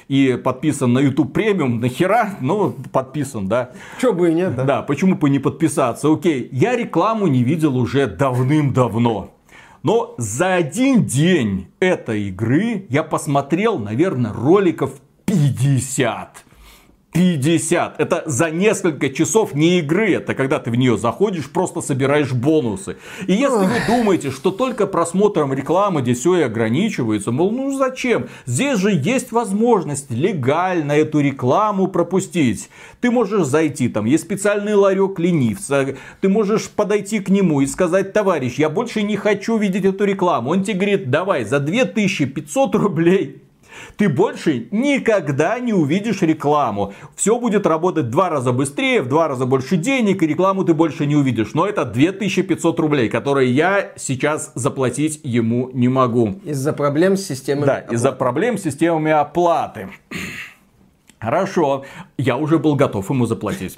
и 0.07 0.39
подписан 0.41 0.93
на 0.93 0.99
YouTube 0.99 1.33
премиум, 1.33 1.79
нахера? 1.79 2.31
Ну, 2.41 2.75
подписан, 2.91 3.47
да. 3.47 3.71
Чё 3.99 4.13
бы 4.13 4.31
и 4.31 4.33
нет, 4.33 4.55
да. 4.55 4.63
Да, 4.63 4.81
почему 4.81 5.15
бы 5.15 5.29
не 5.29 5.39
подписаться? 5.39 6.11
Окей, 6.11 6.49
я 6.51 6.75
рекламу 6.75 7.27
не 7.27 7.43
видел 7.43 7.77
уже 7.77 8.07
давным-давно. 8.07 9.31
Но 9.83 10.13
за 10.17 10.55
один 10.55 11.05
день 11.05 11.71
этой 11.79 12.29
игры 12.29 12.85
я 12.89 13.03
посмотрел, 13.03 13.79
наверное, 13.79 14.31
роликов 14.31 15.01
50. 15.25 16.45
50. 17.11 17.99
Это 17.99 18.23
за 18.25 18.49
несколько 18.49 19.09
часов 19.09 19.53
не 19.53 19.79
игры. 19.79 20.13
Это 20.13 20.33
когда 20.33 20.59
ты 20.59 20.71
в 20.71 20.75
нее 20.75 20.97
заходишь, 20.97 21.49
просто 21.49 21.81
собираешь 21.81 22.31
бонусы. 22.31 22.97
И 23.27 23.33
если 23.33 23.65
вы 23.65 23.75
думаете, 23.87 24.31
что 24.31 24.51
только 24.51 24.87
просмотром 24.87 25.53
рекламы 25.53 26.01
здесь 26.01 26.19
все 26.19 26.37
и 26.37 26.41
ограничивается, 26.41 27.31
мол, 27.31 27.51
ну 27.51 27.77
зачем? 27.77 28.27
Здесь 28.45 28.79
же 28.79 28.91
есть 28.91 29.31
возможность 29.31 30.09
легально 30.09 30.93
эту 30.93 31.19
рекламу 31.19 31.87
пропустить. 31.87 32.69
Ты 33.01 33.11
можешь 33.11 33.45
зайти, 33.45 33.89
там 33.89 34.05
есть 34.05 34.23
специальный 34.23 34.75
ларек 34.75 35.19
ленивца. 35.19 35.95
Ты 36.21 36.29
можешь 36.29 36.69
подойти 36.69 37.19
к 37.19 37.29
нему 37.29 37.61
и 37.61 37.67
сказать, 37.67 38.13
товарищ, 38.13 38.55
я 38.55 38.69
больше 38.69 39.03
не 39.03 39.17
хочу 39.17 39.57
видеть 39.57 39.85
эту 39.85 40.05
рекламу. 40.05 40.51
Он 40.51 40.63
тебе 40.63 40.77
говорит, 40.77 41.09
давай 41.09 41.43
за 41.43 41.59
2500 41.59 42.75
рублей 42.75 43.40
ты 43.97 44.09
больше 44.09 44.67
никогда 44.71 45.59
не 45.59 45.73
увидишь 45.73 46.21
рекламу. 46.21 46.93
Все 47.15 47.39
будет 47.39 47.65
работать 47.65 48.05
в 48.05 48.09
два 48.09 48.29
раза 48.29 48.51
быстрее, 48.51 49.01
в 49.01 49.07
два 49.07 49.27
раза 49.27 49.45
больше 49.45 49.77
денег, 49.77 50.23
и 50.23 50.27
рекламу 50.27 50.63
ты 50.63 50.73
больше 50.73 51.05
не 51.05 51.15
увидишь. 51.15 51.53
Но 51.53 51.65
это 51.65 51.85
2500 51.85 52.79
рублей, 52.79 53.09
которые 53.09 53.51
я 53.51 53.91
сейчас 53.95 54.51
заплатить 54.55 55.19
ему 55.23 55.69
не 55.73 55.87
могу. 55.87 56.39
Из-за 56.43 56.73
проблем 56.73 57.17
с 57.17 57.23
системой 57.25 57.65
Да, 57.65 57.79
из-за 57.79 58.11
проблем 58.11 58.57
с 58.57 58.63
системами 58.63 59.11
оплаты. 59.11 59.89
Хорошо, 61.21 61.83
я 62.17 62.35
уже 62.35 62.57
был 62.57 62.75
готов 62.75 63.07
ему 63.11 63.27
заплатить. 63.27 63.75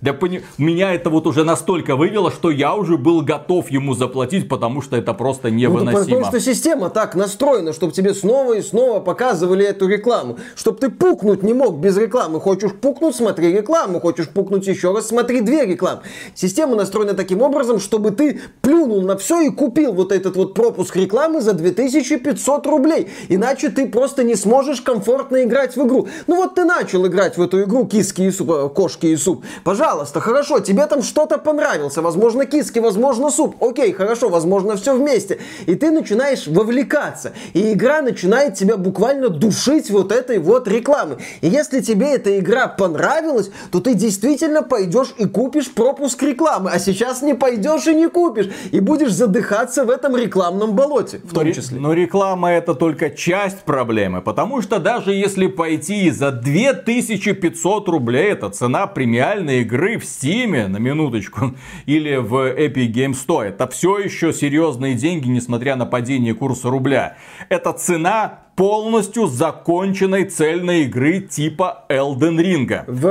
Я 0.00 0.14
пони... 0.14 0.42
Меня 0.56 0.94
это 0.94 1.10
вот 1.10 1.26
уже 1.26 1.44
настолько 1.44 1.96
вывело, 1.96 2.30
что 2.30 2.50
я 2.50 2.74
уже 2.74 2.96
был 2.96 3.20
готов 3.20 3.70
ему 3.70 3.94
заплатить, 3.94 4.48
потому 4.48 4.80
что 4.80 4.96
это 4.96 5.12
просто 5.12 5.50
невыносимо. 5.50 5.92
Ну, 5.92 6.04
потому 6.04 6.24
что 6.24 6.40
система 6.40 6.88
так 6.88 7.14
настроена, 7.14 7.74
чтобы 7.74 7.92
тебе 7.92 8.14
снова 8.14 8.54
и 8.54 8.62
снова 8.62 9.00
показывали 9.00 9.66
эту 9.66 9.86
рекламу. 9.86 10.38
Чтобы 10.56 10.78
ты 10.78 10.90
пукнуть 10.90 11.42
не 11.42 11.52
мог 11.52 11.76
без 11.76 11.96
рекламы. 11.98 12.40
Хочешь 12.40 12.72
пукнуть, 12.72 13.14
смотри 13.14 13.52
рекламу. 13.52 14.00
Хочешь 14.00 14.30
пукнуть 14.30 14.66
еще 14.66 14.94
раз, 14.94 15.08
смотри 15.08 15.42
две 15.42 15.66
рекламы. 15.66 16.00
Система 16.34 16.74
настроена 16.74 17.12
таким 17.12 17.42
образом, 17.42 17.80
чтобы 17.80 18.12
ты 18.12 18.40
плюнул 18.62 19.02
на 19.02 19.18
все 19.18 19.42
и 19.42 19.50
купил 19.50 19.92
вот 19.92 20.10
этот 20.10 20.36
вот 20.36 20.54
пропуск 20.54 20.96
рекламы 20.96 21.42
за 21.42 21.52
2500 21.52 22.66
рублей. 22.66 23.08
Иначе 23.28 23.68
ты 23.68 23.86
просто 23.86 24.24
не 24.24 24.36
сможешь 24.36 24.80
комфортно 24.80 25.44
играть 25.44 25.76
в 25.76 25.86
игру. 25.86 26.08
Ну 26.26 26.36
вот 26.36 26.54
ты 26.54 26.61
ты 26.62 26.66
начал 26.66 27.06
играть 27.06 27.36
в 27.36 27.42
эту 27.42 27.64
игру 27.64 27.86
киски 27.86 28.22
и 28.22 28.30
суп, 28.30 28.50
э, 28.50 28.68
кошки 28.68 29.06
и 29.06 29.16
суп, 29.16 29.44
пожалуйста, 29.64 30.20
хорошо, 30.20 30.60
тебе 30.60 30.86
там 30.86 31.02
что-то 31.02 31.38
понравился, 31.38 32.02
возможно 32.02 32.46
киски, 32.46 32.78
возможно 32.78 33.30
суп, 33.30 33.56
окей, 33.60 33.92
хорошо, 33.92 34.28
возможно 34.28 34.76
все 34.76 34.94
вместе, 34.94 35.40
и 35.66 35.74
ты 35.74 35.90
начинаешь 35.90 36.46
вовлекаться, 36.46 37.32
и 37.52 37.72
игра 37.72 38.00
начинает 38.00 38.54
тебя 38.54 38.76
буквально 38.76 39.28
душить 39.28 39.90
вот 39.90 40.12
этой 40.12 40.38
вот 40.38 40.68
рекламы. 40.68 41.18
И 41.40 41.48
если 41.48 41.80
тебе 41.80 42.14
эта 42.14 42.38
игра 42.38 42.68
понравилась, 42.68 43.50
то 43.72 43.80
ты 43.80 43.94
действительно 43.94 44.62
пойдешь 44.62 45.14
и 45.18 45.26
купишь 45.26 45.72
пропуск 45.72 46.22
рекламы, 46.22 46.70
а 46.70 46.78
сейчас 46.78 47.22
не 47.22 47.34
пойдешь 47.34 47.88
и 47.88 47.94
не 47.94 48.08
купишь, 48.08 48.50
и 48.70 48.78
будешь 48.78 49.12
задыхаться 49.12 49.84
в 49.84 49.90
этом 49.90 50.16
рекламном 50.16 50.76
болоте, 50.76 51.20
в 51.24 51.34
том 51.34 51.52
числе. 51.52 51.80
Но 51.80 51.92
реклама 51.92 52.52
это 52.52 52.74
только 52.74 53.10
часть 53.10 53.62
проблемы, 53.62 54.22
потому 54.22 54.62
что 54.62 54.78
даже 54.78 55.12
если 55.12 55.48
пойти 55.48 56.08
за 56.12 56.30
2500 56.52 57.88
рублей 57.88 58.32
это 58.32 58.50
цена 58.50 58.86
премиальной 58.86 59.62
игры 59.62 59.98
в 59.98 60.02
Steam, 60.02 60.68
на 60.68 60.76
минуточку, 60.76 61.54
или 61.86 62.16
в 62.16 62.34
Epic 62.34 62.92
Games 62.92 63.16
Store. 63.26 63.44
Это 63.44 63.66
все 63.68 63.98
еще 63.98 64.34
серьезные 64.34 64.94
деньги, 64.94 65.28
несмотря 65.28 65.76
на 65.76 65.86
падение 65.86 66.34
курса 66.34 66.68
рубля. 66.68 67.16
Это 67.48 67.72
цена 67.72 68.40
полностью 68.54 69.28
законченной 69.28 70.24
цельной 70.26 70.82
игры 70.82 71.20
типа 71.20 71.86
Elden 71.88 72.36
Ring. 72.36 72.84
В 72.86 73.06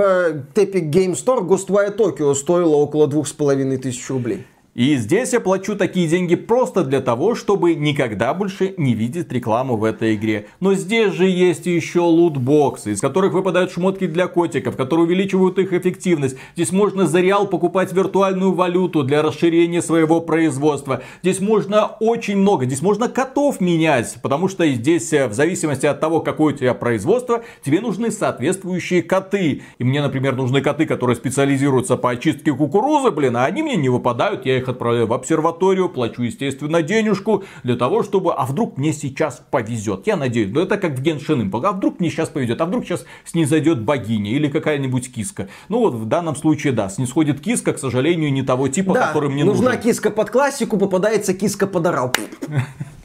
Epic 0.54 0.92
Game 0.92 1.14
Store 1.14 1.42
Ghostwire 1.42 1.98
Tokyo 1.98 2.36
стоило 2.36 2.76
около 2.76 3.08
двух 3.08 3.28
с 3.28 3.34
половиной 3.34 3.78
тысяч 3.78 4.08
рублей. 4.10 4.46
И 4.74 4.96
здесь 4.96 5.34
я 5.34 5.42
плачу 5.42 5.76
такие 5.76 6.08
деньги 6.08 6.36
просто 6.36 6.86
для 6.86 7.02
того, 7.02 7.36
чтобы 7.36 7.76
никогда 7.76 8.34
больше 8.34 8.74
не 8.78 8.94
видеть 8.94 9.30
рекламу 9.30 9.76
в 9.76 9.84
этой 9.84 10.16
игре. 10.16 10.48
Но 10.62 10.76
здесь 10.76 11.12
же 11.12 11.28
есть 11.28 11.66
еще 11.66 12.00
лутбоксы, 12.00 12.94
из 12.94 13.02
которых 13.02 13.34
выпадают 13.34 13.74
шмотки 13.74 14.08
для 14.08 14.28
котиков, 14.28 14.78
которые 14.78 15.08
увеличивают 15.08 15.60
их 15.60 15.74
эффективность. 15.74 16.38
Здесь 16.56 16.72
можно 16.72 17.06
за 17.06 17.20
реал 17.20 17.48
покупать 17.48 17.92
виртуальную 17.92 18.54
валюту 18.54 19.04
для 19.04 19.22
расширения 19.22 19.82
своего 19.82 20.22
производства. 20.22 21.04
Здесь 21.22 21.42
можно 21.42 21.88
очень 22.00 22.38
много, 22.38 22.64
здесь 22.64 22.82
можно 22.82 23.10
котов 23.10 23.60
менять, 23.60 24.20
потому 24.22 24.48
что 24.48 24.66
здесь 24.66 25.12
э, 25.12 25.28
в 25.28 25.34
зависимости 25.34 25.86
от 25.86 26.00
того, 26.00 26.22
какое 26.22 26.54
у 26.54 26.58
тебя 26.58 26.74
производство, 26.74 27.44
тебе 27.62 27.82
нужны 27.82 28.10
соответствующие 28.10 29.04
коты. 29.04 29.64
И 29.80 29.84
мне, 29.84 30.02
например, 30.02 30.38
нужны 30.38 30.62
коты, 30.62 30.86
которые 30.86 31.18
специализируются 31.18 31.98
по 31.98 32.12
очистке 32.12 32.54
кукурузы, 32.54 33.12
блин, 33.12 33.36
а 33.36 33.44
они 33.44 33.64
мне 33.64 33.76
не 33.76 33.90
выпадают, 33.90 34.46
я 34.46 34.61
их 34.62 34.70
отправляю 34.70 35.08
в 35.08 35.14
обсерваторию, 35.14 35.90
плачу, 35.90 36.24
естественно, 36.24 36.82
денежку 36.82 37.44
для 37.64 37.76
того, 37.76 38.04
чтобы, 38.04 38.34
а 38.34 38.46
вдруг 38.46 38.78
мне 38.78 38.94
сейчас 38.94 39.42
повезет. 39.52 40.08
Я 40.08 40.16
надеюсь, 40.16 40.52
но 40.52 40.62
это 40.62 40.78
как 40.78 40.98
в 40.98 41.02
Геншин 41.02 41.50
Impact. 41.50 41.66
А 41.66 41.72
вдруг 41.74 42.00
мне 42.00 42.10
сейчас 42.10 42.30
повезет, 42.30 42.62
а 42.62 42.66
вдруг 42.66 42.86
сейчас 42.86 43.06
снизойдет 43.26 43.82
богиня 43.82 44.32
или 44.32 44.48
какая-нибудь 44.48 45.14
киска. 45.14 45.50
Ну 45.70 45.80
вот 45.80 45.94
в 45.94 46.06
данном 46.06 46.36
случае, 46.36 46.74
да, 46.74 46.90
снисходит 46.90 47.42
киска, 47.42 47.74
к 47.74 47.80
сожалению, 47.80 48.32
не 48.32 48.44
того 48.44 48.68
типа, 48.68 48.94
да, 48.94 49.08
который 49.08 49.30
мне 49.30 49.44
нужна 49.44 49.64
нужен. 49.64 49.66
нужна 49.66 49.82
киска 49.82 50.10
под 50.10 50.30
классику, 50.30 50.78
попадается 50.78 51.34
киска 51.34 51.68
под 51.68 51.86
орал. 51.86 52.14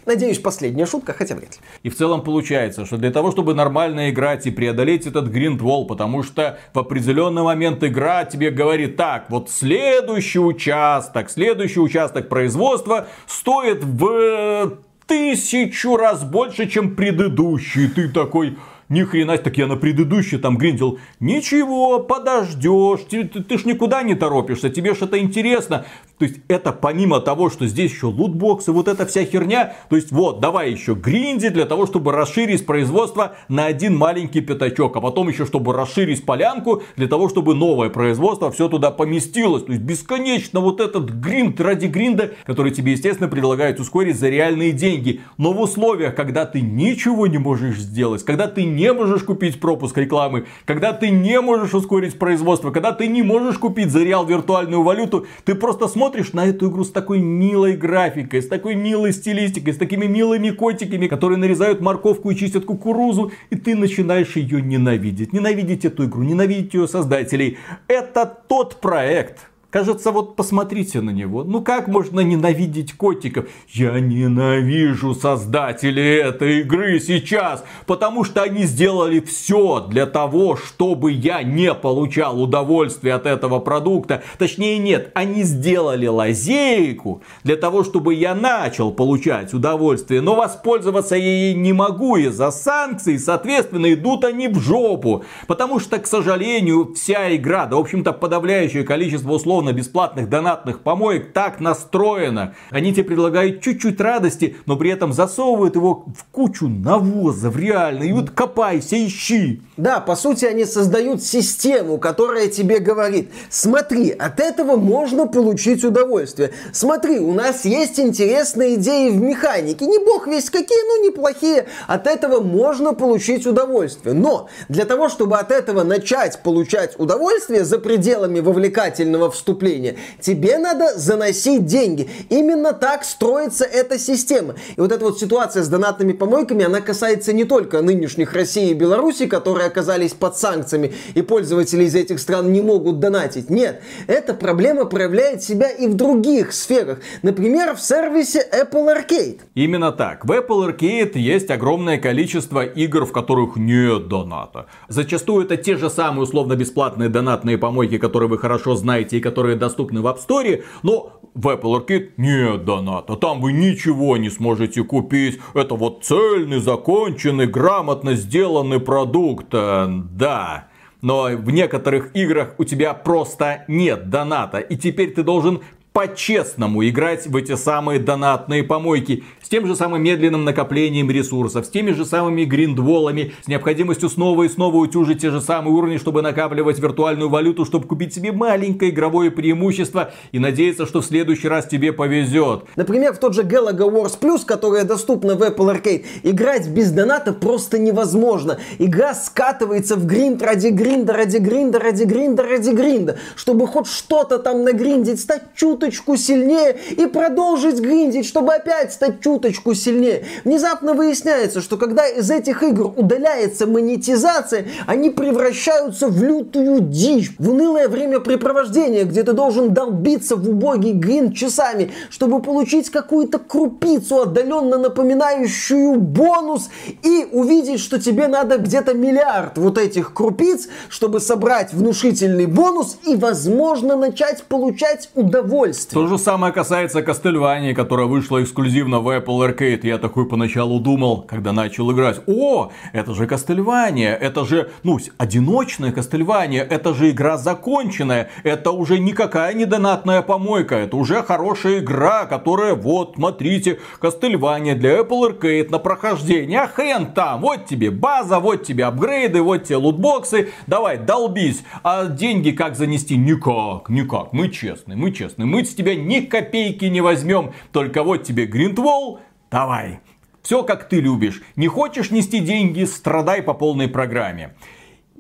Надеюсь, 0.07 0.39
последняя 0.39 0.87
шутка, 0.87 1.13
хотя 1.13 1.35
вряд 1.35 1.51
ли. 1.51 1.59
И 1.83 1.91
в 1.91 1.97
целом 1.97 2.23
получается, 2.23 2.87
что 2.87 2.97
для 2.97 3.11
того, 3.11 3.33
чтобы 3.33 3.55
нормально 3.55 4.09
играть 4.11 4.47
и 4.47 4.53
преодолеть 4.53 5.05
этот 5.05 5.27
гриндвол, 5.27 5.87
потому 5.89 6.23
что 6.23 6.61
в 6.73 6.79
определенный 6.79 7.43
момент 7.43 7.83
игра 7.83 8.25
тебе 8.25 8.51
говорит, 8.51 8.97
так, 8.97 9.29
вот 9.31 9.51
следующий 9.51 10.39
участок, 10.39 11.29
следующий 11.29 11.81
участок 11.81 12.29
производства 12.29 13.09
стоит 13.27 13.83
в 13.83 14.79
тысячу 15.09 15.97
раз 15.97 16.23
больше, 16.23 16.69
чем 16.69 16.95
предыдущий. 16.95 17.89
Ты 17.89 18.09
такой, 18.09 18.57
ни 18.89 19.03
хрена, 19.03 19.37
так 19.39 19.59
я 19.59 19.67
на 19.67 19.77
предыдущий 19.77 20.39
там 20.39 20.57
гриндил. 20.57 20.99
Ничего, 21.19 21.99
подождешь, 21.99 23.01
ты, 23.11 23.25
ты, 23.25 23.43
ты 23.43 23.59
ж 23.59 23.65
никуда 23.65 24.03
не 24.03 24.15
торопишься, 24.15 24.71
тебе 24.71 24.95
ж 24.95 25.03
это 25.03 25.19
интересно. 25.19 25.85
То 26.19 26.25
есть 26.25 26.37
это 26.49 26.73
помимо 26.73 27.21
того, 27.21 27.51
что 27.51 27.67
здесь 27.67 27.93
еще 27.93 28.07
лутбоксы, 28.07 28.73
вот 28.73 28.89
эта 28.89 29.05
вся 29.05 29.25
херня. 29.25 29.75
То 29.91 29.97
есть 29.97 30.13
вот, 30.13 30.41
давай 30.41 30.71
еще 30.71 30.95
гринди 30.95 31.51
для 31.51 31.67
того, 31.67 31.87
чтобы 31.87 32.13
расширить 32.13 32.65
производство 32.65 33.37
на 33.49 33.67
один 33.67 33.97
маленький 33.97 34.41
пятачок. 34.41 34.97
А 34.97 35.01
потом 35.01 35.29
еще, 35.29 35.45
чтобы 35.45 35.75
расширить 35.75 36.25
полянку, 36.25 36.83
для 36.97 37.07
того, 37.07 37.29
чтобы 37.29 37.55
новое 37.55 37.91
производство 37.91 38.51
все 38.51 38.69
туда 38.69 38.91
поместилось. 38.91 39.65
То 39.65 39.73
есть 39.73 39.85
бесконечно 39.85 40.61
вот 40.61 40.81
этот 40.81 41.11
гринд 41.11 41.61
ради 41.61 41.87
гринда, 41.87 42.33
который 42.47 42.73
тебе, 42.73 42.93
естественно, 42.93 43.29
предлагают 43.29 43.79
ускорить 43.79 44.19
за 44.19 44.31
реальные 44.31 44.73
деньги. 44.73 45.21
Но 45.37 45.53
в 45.53 45.61
условиях, 45.61 46.15
когда 46.15 46.47
ты 46.47 46.63
ничего 46.63 47.27
не 47.27 47.39
можешь 47.39 47.77
сделать, 47.77 48.25
когда 48.25 48.47
ты 48.47 48.65
не 48.65 48.91
можешь 48.93 49.23
купить 49.23 49.61
пропуск 49.61 49.99
рекламы, 49.99 50.47
когда 50.65 50.95
ты 50.95 51.11
не 51.11 51.41
можешь 51.43 51.75
ускорить 51.75 52.19
производство, 52.19 52.71
когда 52.71 52.93
ты 52.93 53.07
не 53.07 53.23
можешь 53.23 53.59
купить 53.59 53.91
за 53.91 54.03
реал 54.03 54.25
виртуальную 54.25 54.83
валюту, 54.83 55.27
ты 55.45 55.55
просто 55.55 55.89
смотришь 55.89 56.06
смотришь 56.07 56.35
на 56.35 56.47
эту 56.47 56.71
игру 56.71 56.85
с 56.85 56.93
такой 56.93 57.19
милой 57.19 57.77
графикой, 57.77 58.41
с 58.41 58.47
такой 58.47 58.77
милой 58.77 59.13
стилистикой, 59.13 59.73
с 59.73 59.77
такими 59.77 60.07
милыми 60.07 60.51
котиками, 60.51 61.09
которые 61.09 61.37
нарезают 61.37 61.81
морковку 61.81 62.31
и 62.31 62.37
чистят 62.37 62.65
кукурузу, 62.65 63.33
и 63.51 63.57
ты 63.57 63.75
начинаешь 63.75 64.37
ее 64.37 64.63
ненавидеть. 64.63 65.33
Ненавидеть 65.33 65.85
эту 65.85 66.05
игру, 66.05 66.23
ненавидеть 66.23 66.75
ее 66.75 66.87
создателей. 66.87 67.59
Это 67.89 68.25
тот 68.47 68.81
проект, 68.81 69.51
Кажется, 69.77 70.11
вот 70.11 70.37
посмотрите 70.37 71.03
на 71.03 71.11
него. 71.11 71.45
Ну 71.45 71.61
как 71.61 71.87
можно 71.87 72.21
ненавидеть 72.21 72.95
котиков? 72.95 73.45
Я 73.69 74.01
ненавижу 74.01 75.15
создателей 75.15 76.17
этой 76.17 76.61
игры 76.61 76.99
сейчас, 76.99 77.63
потому 77.85 78.25
что 78.25 78.41
они 78.41 78.63
сделали 78.63 79.21
все 79.21 79.81
для 79.87 80.07
того, 80.07 80.57
чтобы 80.57 81.13
я 81.13 81.43
не 81.43 81.75
получал 81.75 82.41
удовольствие 82.41 83.13
от 83.13 83.27
этого 83.27 83.59
продукта. 83.59 84.23
Точнее 84.39 84.79
нет, 84.79 85.11
они 85.13 85.43
сделали 85.43 86.07
лазейку 86.07 87.21
для 87.45 87.57
того, 87.57 87.85
чтобы 87.85 88.15
я 88.15 88.35
начал 88.35 88.93
получать 88.93 89.53
удовольствие, 89.53 90.23
но 90.23 90.37
воспользоваться 90.37 91.17
я 91.17 91.49
ей 91.49 91.55
не 91.55 91.75
могу 91.75 92.17
из-за 92.17 92.51
санкций, 92.51 93.19
соответственно, 93.19 93.93
идут 93.93 94.25
они 94.25 94.49
в 94.49 94.59
жопу. 94.59 95.25
Потому 95.47 95.81
что, 95.81 95.99
к 95.99 96.07
сожалению, 96.07 96.95
вся 96.95 97.37
игра, 97.37 97.67
да 97.67 97.77
в 97.77 97.81
общем-то 97.81 98.15
подавляющее 98.15 98.83
количество 98.83 99.33
условно 99.33 99.66
условно-бесплатных 99.67 100.29
донатных 100.29 100.81
помоек 100.81 101.33
так 101.33 101.61
настроено. 101.61 102.55
Они 102.71 102.93
тебе 102.93 103.05
предлагают 103.05 103.61
чуть-чуть 103.61 104.01
радости, 104.01 104.57
но 104.67 104.77
при 104.77 104.91
этом 104.91 105.13
засовывают 105.13 105.75
его 105.75 106.05
в 106.17 106.25
кучу 106.31 106.69
навоза, 106.69 107.51
в 107.51 107.59
реально. 107.59 108.05
И 108.05 108.13
вот 108.13 108.31
копайся, 108.31 108.97
ищи. 108.97 109.63
Да, 109.77 110.01
по 110.01 110.17
сути, 110.17 110.45
они 110.45 110.65
создают 110.65 111.23
систему, 111.23 111.99
которая 111.99 112.49
тебе 112.49 112.79
говорит, 112.79 113.31
смотри, 113.51 114.11
от 114.11 114.41
этого 114.41 114.77
можно 114.77 115.27
получить 115.27 115.85
удовольствие. 115.85 116.53
Смотри, 116.73 117.19
у 117.19 117.33
нас 117.35 117.65
есть 117.65 118.01
интересные 118.01 118.77
идеи 118.77 119.11
в 119.11 119.21
механике. 119.21 119.87
Не 119.87 119.99
бог 119.99 120.27
весь 120.27 120.51
какие, 120.51 120.83
но 120.89 121.09
неплохие. 121.09 121.67
От 121.87 122.07
этого 122.07 122.41
можно 122.41 122.95
получить 122.95 123.47
удовольствие. 123.47 124.15
Но 124.15 124.49
для 124.69 124.85
того, 124.85 125.09
чтобы 125.09 125.37
от 125.37 125.51
этого 125.51 125.83
начать 125.83 126.43
получать 126.43 126.99
удовольствие 126.99 127.65
за 127.65 127.79
пределами 127.79 128.41
вовлекательного 128.41 129.31
вступления, 129.31 129.56
поступления. 129.57 129.97
Тебе 130.21 130.59
надо 130.59 130.99
заносить 130.99 131.67
деньги. 131.67 132.09
Именно 132.29 132.73
так 132.73 133.05
строится 133.05 133.65
эта 133.65 133.99
система. 133.99 134.55
И 134.77 134.81
вот 134.81 134.93
эта 134.93 135.05
вот 135.05 135.19
ситуация 135.19 135.63
с 135.63 135.69
донатными 135.69 136.13
помойками, 136.13 136.65
она 136.65 136.81
касается 136.81 137.33
не 137.33 137.45
только 137.45 137.83
нынешних 137.83 138.33
России 138.35 138.71
и 138.71 138.75
Беларуси, 138.75 139.27
которые 139.27 139.67
оказались 139.67 140.13
под 140.13 140.37
санкциями, 140.37 140.93
и 141.15 141.23
пользователи 141.23 141.85
из 141.85 141.95
этих 141.95 142.21
стран 142.21 142.53
не 142.53 142.61
могут 142.61 143.01
донатить. 143.01 143.51
Нет, 143.51 143.83
эта 144.07 144.35
проблема 144.35 144.85
проявляет 144.85 145.43
себя 145.43 145.71
и 145.71 145.87
в 145.87 145.95
других 145.95 146.53
сферах. 146.53 146.99
Например, 147.23 147.75
в 147.75 147.81
сервисе 147.81 148.47
Apple 148.53 148.87
Arcade. 148.95 149.41
Именно 149.55 149.93
так. 149.93 150.25
В 150.25 150.31
Apple 150.31 150.69
Arcade 150.69 151.19
есть 151.19 151.51
огромное 151.51 151.99
количество 151.99 152.65
игр, 152.65 153.05
в 153.05 153.13
которых 153.13 153.57
нет 153.57 154.09
доната. 154.09 154.67
Зачастую 154.89 155.45
это 155.45 155.57
те 155.57 155.77
же 155.77 155.91
самые 155.91 156.23
условно-бесплатные 156.23 157.09
донатные 157.09 157.59
помойки, 157.59 157.99
которые 157.99 158.29
вы 158.29 158.39
хорошо 158.39 158.75
знаете 158.75 159.17
и 159.17 159.21
которые 159.21 159.36
доступны 159.57 160.01
в 160.01 160.07
App 160.07 160.19
Store, 160.27 160.65
но 160.83 161.13
в 161.35 161.49
Apple 161.49 161.87
Arcade 161.87 162.13
нет 162.17 162.65
доната. 162.65 163.17
Там 163.17 163.41
вы 163.41 163.53
ничего 163.53 164.17
не 164.17 164.31
сможете 164.31 164.83
купить. 164.83 165.39
Это 165.55 165.75
вот 165.75 166.03
цельный, 166.03 166.61
законченный, 166.61 167.47
грамотно 167.47 168.15
сделанный 168.15 168.81
продукт. 168.81 169.49
Э, 169.53 169.87
да. 169.89 170.69
Но 171.03 171.25
в 171.25 171.51
некоторых 171.51 172.17
играх 172.17 172.55
у 172.59 172.65
тебя 172.65 172.95
просто 172.95 173.65
нет 173.69 174.09
доната. 174.09 174.59
И 174.59 174.77
теперь 174.77 175.13
ты 175.13 175.23
должен 175.23 175.61
по-честному 175.97 176.87
играть 176.87 177.27
в 177.27 177.35
эти 177.37 177.57
самые 177.57 177.99
донатные 177.99 178.63
помойки 178.63 179.25
с 179.43 179.49
тем 179.49 179.67
же 179.67 179.75
самым 179.75 180.03
медленным 180.03 180.45
накоплением 180.45 181.11
ресурсов, 181.11 181.65
с 181.65 181.71
теми 181.71 181.93
же 181.93 182.05
самыми 182.05 182.45
гриндволами, 182.45 183.33
с 183.43 183.49
необходимостью 183.49 184.11
снова 184.11 184.43
и 184.43 184.49
снова 184.51 184.77
утюжить 184.77 185.23
те 185.23 185.31
же 185.31 185.41
самые 185.41 185.73
уровни, 185.73 185.97
чтобы 185.97 186.21
накапливать 186.21 186.79
виртуальную 186.81 187.31
валюту, 187.31 187.65
чтобы 187.65 187.87
купить 187.87 188.13
себе 188.13 188.33
маленькое 188.33 188.91
игровое 188.91 189.31
преимущество 189.31 190.13
и 190.33 190.39
надеяться, 190.39 190.85
что 190.85 191.01
в 191.01 191.07
следующий 191.07 191.49
раз 191.49 191.67
тебе 191.67 191.95
повезет. 191.95 192.65
Например, 192.77 193.15
в 193.15 193.19
тот 193.19 193.33
же 193.33 193.45
Galaga 193.45 193.91
Wars 193.91 194.19
Plus, 194.21 194.45
которая 194.45 194.85
доступна 194.85 195.35
в 195.35 195.43
Apple 195.43 195.81
Arcade, 195.81 196.05
играть 196.25 196.69
без 196.69 196.91
доната 196.91 197.33
просто 197.33 197.79
невозможно. 197.79 198.59
Игра 198.79 199.15
скатывается 199.15 199.97
в 199.97 200.05
гринд 200.05 200.43
ради 200.43 200.69
гринда, 200.69 201.15
ради 201.15 201.39
гринда, 201.39 201.79
ради 201.79 202.03
гринда, 202.03 202.43
ради 202.43 202.71
гринда. 202.71 203.17
Чтобы 203.35 203.67
хоть 203.67 203.87
что-то 203.87 204.39
там 204.39 204.63
нагриндить, 204.63 205.21
стать 205.21 205.55
чуточку 205.55 205.86
сильнее 206.17 206.77
и 206.91 207.07
продолжить 207.07 207.81
гриндить, 207.81 208.27
чтобы 208.27 208.55
опять 208.55 208.93
стать 208.93 209.21
чуточку 209.21 209.37
чуточку 209.37 209.75
сильнее. 209.75 210.25
Внезапно 210.45 210.95
выясняется, 210.95 211.61
что 211.61 211.77
когда 211.77 212.07
из 212.09 212.31
этих 212.31 212.63
игр 212.63 212.93
удаляется 212.97 213.67
монетизация, 213.67 214.67
они 214.87 215.11
превращаются 215.11 216.09
в 216.09 216.23
лютую 216.23 216.81
дичь, 216.81 217.33
в 217.39 217.51
унылое 217.51 217.89
времяпрепровождение, 217.89 219.05
где 219.05 219.23
ты 219.23 219.33
должен 219.33 219.75
долбиться 219.75 220.37
в 220.37 220.49
убогий 220.49 220.93
грин 220.93 221.33
часами, 221.33 221.93
чтобы 222.11 222.43
получить 222.43 222.91
какую-то 222.91 223.39
крупицу, 223.39 224.23
отдаленно 224.23 224.79
напоминающую 224.79 226.01
бонус, 226.01 226.71
и 227.03 227.29
увидеть, 227.33 227.81
что 227.81 228.01
тебе 228.01 228.27
надо 228.27 228.59
где-то 228.59 228.95
миллиард 228.95 229.59
вот 229.59 229.79
этих 229.79 230.13
крупиц, 230.15 230.69
чтобы 230.89 231.21
собрать 231.21 231.73
внушительный 231.73 232.47
бонус 232.47 232.99
и, 233.07 233.17
возможно, 233.17 233.97
начать 233.97 234.45
получать 234.45 235.11
удовольствие. 235.15 235.76
То 235.85 236.07
же 236.07 236.19
самое 236.19 236.53
касается 236.53 237.03
Кастельвании, 237.03 237.75
которая 237.75 238.07
вышла 238.07 238.43
эксклюзивно 238.43 239.01
в 239.01 239.09
Apple 239.09 239.47
Arcade, 239.47 239.87
я 239.87 239.99
такой 239.99 240.27
поначалу 240.27 240.81
думал, 240.81 241.23
когда 241.23 241.53
начал 241.53 241.93
играть, 241.93 242.21
о, 242.27 242.71
это 242.93 243.15
же 243.15 243.27
Кастельвания, 243.27 244.15
это 244.15 244.45
же, 244.47 244.71
ну, 244.83 244.99
одиночная 245.19 245.93
Кастельвания, 245.93 246.63
это 246.63 246.95
же 246.95 247.11
игра 247.11 247.37
законченная, 247.37 248.31
это 248.45 248.71
уже 248.71 248.99
никакая 248.99 249.53
не 249.55 249.67
донатная 249.67 250.23
помойка, 250.23 250.77
это 250.77 250.97
уже 250.97 251.23
хорошая 251.23 251.81
игра, 251.81 252.25
которая, 252.25 252.75
вот, 252.75 253.15
смотрите, 253.17 253.79
Кастельвания 254.01 254.75
для 254.75 255.01
Apple 255.01 255.41
Arcade 255.41 255.71
на 255.71 255.79
прохождение, 255.79 256.61
а 256.61 256.69
хрен 256.69 257.13
там, 257.13 257.43
вот 257.43 257.67
тебе 257.67 257.91
база, 257.91 258.41
вот 258.41 258.65
тебе 258.65 258.87
апгрейды, 258.87 259.43
вот 259.43 259.65
тебе 259.65 259.77
лутбоксы, 259.77 260.51
давай, 260.67 260.97
долбись, 260.99 261.63
а 261.83 262.07
деньги 262.07 262.53
как 262.53 262.77
занести? 262.77 263.17
Никак, 263.17 263.89
никак, 263.91 264.33
мы 264.33 264.49
честные, 264.49 264.97
мы 264.97 265.13
честные, 265.13 265.47
мы 265.47 265.66
с 265.71 265.75
тебя 265.75 265.95
ни 265.95 266.21
копейки 266.21 266.87
не 266.87 267.01
возьмем, 267.01 267.53
только 267.73 268.03
вот 268.03 268.25
тебе 268.25 268.47
Гринтвол, 268.47 269.21
Давай. 269.51 270.01
Все 270.43 270.63
как 270.63 270.89
ты 270.89 271.01
любишь. 271.01 271.43
Не 271.57 271.69
хочешь 271.69 272.11
нести 272.11 272.41
деньги, 272.41 272.85
страдай 272.85 273.43
по 273.43 273.55
полной 273.55 273.89
программе. 273.89 274.55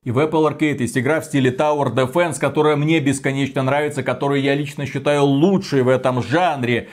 И 0.04 0.12
в 0.12 0.18
Apple 0.18 0.48
Arcade 0.48 0.82
есть 0.82 0.96
игра 0.96 1.20
в 1.20 1.24
стиле 1.24 1.50
Tower 1.50 1.92
Defense, 1.92 2.38
которая 2.38 2.76
мне 2.76 3.00
бесконечно 3.00 3.62
нравится, 3.62 4.04
которую 4.04 4.40
я 4.40 4.54
лично 4.54 4.86
считаю 4.86 5.24
лучшей 5.24 5.82
в 5.82 5.88
этом 5.88 6.22
жанре. 6.22 6.88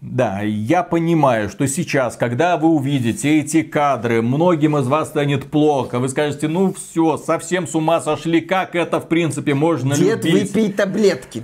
Да, 0.00 0.42
я 0.42 0.84
понимаю, 0.84 1.48
что 1.48 1.66
сейчас, 1.66 2.16
когда 2.16 2.56
вы 2.56 2.68
увидите 2.68 3.40
эти 3.40 3.62
кадры, 3.62 4.22
многим 4.22 4.76
из 4.76 4.86
вас 4.86 5.08
станет 5.08 5.50
плохо. 5.50 5.98
Вы 5.98 6.08
скажете, 6.08 6.46
ну 6.46 6.72
все, 6.72 7.16
совсем 7.16 7.66
с 7.66 7.74
ума 7.74 8.00
сошли, 8.00 8.40
как 8.40 8.76
это 8.76 9.00
в 9.00 9.08
принципе 9.08 9.54
можно 9.54 9.96
Дед, 9.96 10.24
любить? 10.24 10.54
выпей 10.54 10.72
таблетки. 10.72 11.42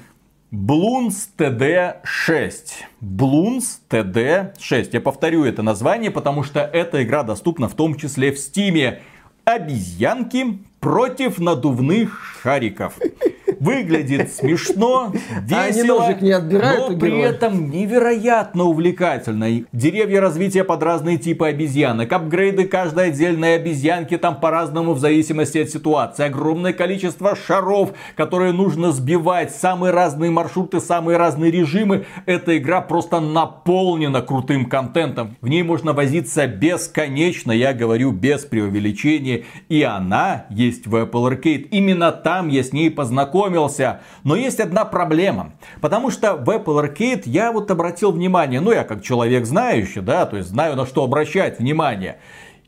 Блунс 0.54 1.30
TD6. 1.36 2.52
Блунс 3.00 3.80
TD6. 3.90 4.90
Я 4.92 5.00
повторю 5.00 5.42
это 5.42 5.62
название, 5.62 6.12
потому 6.12 6.44
что 6.44 6.60
эта 6.60 7.02
игра 7.02 7.24
доступна 7.24 7.68
в 7.68 7.74
том 7.74 7.96
числе 7.96 8.30
в 8.30 8.38
Стиме. 8.38 9.02
Обезьянки 9.44 10.60
против 10.78 11.40
надувных 11.40 12.33
шариков. 12.44 12.98
Выглядит 13.64 14.30
смешно, 14.30 15.10
весело, 15.42 16.06
а 16.06 16.12
не 16.12 16.32
отбирают 16.32 16.90
но 16.90 16.98
при 16.98 17.18
этом 17.18 17.70
невероятно 17.70 18.64
увлекательно. 18.64 19.64
Деревья 19.72 20.20
развития 20.20 20.64
под 20.64 20.82
разные 20.82 21.16
типы 21.16 21.46
обезьянок, 21.46 22.12
апгрейды 22.12 22.66
каждой 22.66 23.08
отдельной 23.08 23.54
обезьянки 23.54 24.18
там 24.18 24.38
по-разному 24.38 24.92
в 24.92 24.98
зависимости 24.98 25.56
от 25.56 25.70
ситуации. 25.70 26.26
Огромное 26.26 26.74
количество 26.74 27.34
шаров, 27.34 27.94
которые 28.16 28.52
нужно 28.52 28.92
сбивать, 28.92 29.54
самые 29.54 29.92
разные 29.92 30.30
маршруты, 30.30 30.80
самые 30.80 31.16
разные 31.16 31.50
режимы. 31.50 32.04
Эта 32.26 32.58
игра 32.58 32.82
просто 32.82 33.20
наполнена 33.20 34.20
крутым 34.20 34.66
контентом. 34.66 35.36
В 35.40 35.48
ней 35.48 35.62
можно 35.62 35.94
возиться 35.94 36.46
бесконечно, 36.46 37.50
я 37.50 37.72
говорю 37.72 38.12
без 38.12 38.44
преувеличения. 38.44 39.44
И 39.70 39.82
она 39.82 40.44
есть 40.50 40.86
в 40.86 40.94
Apple 40.96 41.30
Arcade. 41.30 41.68
Именно 41.70 42.12
там 42.12 42.33
я 42.42 42.62
с 42.62 42.72
ней 42.72 42.90
познакомился. 42.90 44.00
Но 44.22 44.36
есть 44.36 44.60
одна 44.60 44.84
проблема. 44.84 45.52
Потому 45.80 46.10
что 46.10 46.36
в 46.36 46.48
Apple 46.48 46.84
Arcade 46.84 47.22
я 47.26 47.52
вот 47.52 47.70
обратил 47.70 48.12
внимание, 48.12 48.60
ну 48.60 48.72
я 48.72 48.84
как 48.84 49.02
человек 49.02 49.46
знающий, 49.46 50.00
да, 50.00 50.26
то 50.26 50.36
есть 50.36 50.48
знаю 50.48 50.76
на 50.76 50.86
что 50.86 51.04
обращать 51.04 51.58
внимание. 51.58 52.18